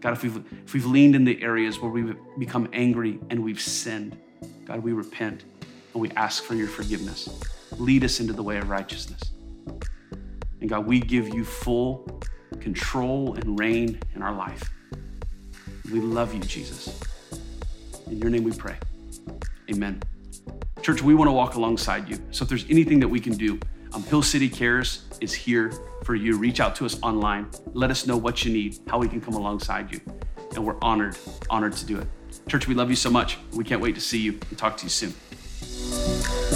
God, 0.00 0.14
if 0.14 0.22
we've, 0.22 0.44
if 0.64 0.74
we've 0.74 0.86
leaned 0.86 1.14
in 1.14 1.24
the 1.24 1.42
areas 1.42 1.80
where 1.80 1.90
we've 1.90 2.16
become 2.38 2.68
angry 2.72 3.18
and 3.30 3.44
we've 3.44 3.60
sinned, 3.60 4.16
God, 4.64 4.80
we 4.80 4.92
repent 4.92 5.44
and 5.92 6.02
we 6.02 6.10
ask 6.12 6.42
for 6.42 6.54
your 6.54 6.68
forgiveness. 6.68 7.28
Lead 7.78 8.04
us 8.04 8.20
into 8.20 8.32
the 8.32 8.42
way 8.42 8.58
of 8.58 8.68
righteousness. 8.68 9.20
And 10.60 10.68
God, 10.68 10.86
we 10.86 11.00
give 11.00 11.28
you 11.28 11.44
full 11.44 12.20
control 12.60 13.34
and 13.34 13.58
reign 13.58 13.98
in 14.14 14.22
our 14.22 14.34
life. 14.34 14.72
We 15.92 16.00
love 16.00 16.34
you, 16.34 16.40
Jesus. 16.40 17.00
In 18.06 18.18
your 18.18 18.30
name 18.30 18.44
we 18.44 18.52
pray. 18.52 18.76
Amen. 19.70 20.02
Church, 20.82 21.02
we 21.02 21.14
want 21.14 21.28
to 21.28 21.32
walk 21.32 21.54
alongside 21.54 22.08
you. 22.08 22.18
So 22.30 22.42
if 22.42 22.48
there's 22.48 22.64
anything 22.68 23.00
that 23.00 23.08
we 23.08 23.20
can 23.20 23.36
do, 23.36 23.58
um, 23.92 24.02
Hill 24.02 24.22
City 24.22 24.48
Cares 24.48 25.04
is 25.20 25.32
here 25.32 25.72
for 26.04 26.14
you. 26.14 26.36
Reach 26.36 26.60
out 26.60 26.76
to 26.76 26.86
us 26.86 27.00
online. 27.02 27.48
Let 27.72 27.90
us 27.90 28.06
know 28.06 28.16
what 28.16 28.44
you 28.44 28.52
need, 28.52 28.78
how 28.86 28.98
we 28.98 29.08
can 29.08 29.20
come 29.20 29.34
alongside 29.34 29.92
you. 29.92 30.00
And 30.54 30.64
we're 30.64 30.78
honored, 30.82 31.16
honored 31.50 31.72
to 31.74 31.86
do 31.86 31.98
it. 31.98 32.06
Church, 32.48 32.68
we 32.68 32.76
love 32.76 32.90
you 32.90 32.96
so 32.96 33.10
much. 33.10 33.38
We 33.52 33.64
can't 33.64 33.80
wait 33.80 33.96
to 33.96 34.00
see 34.00 34.20
you 34.20 34.38
and 34.50 34.56
talk 34.56 34.76
to 34.76 34.84
you 34.84 34.88
soon. 34.88 36.55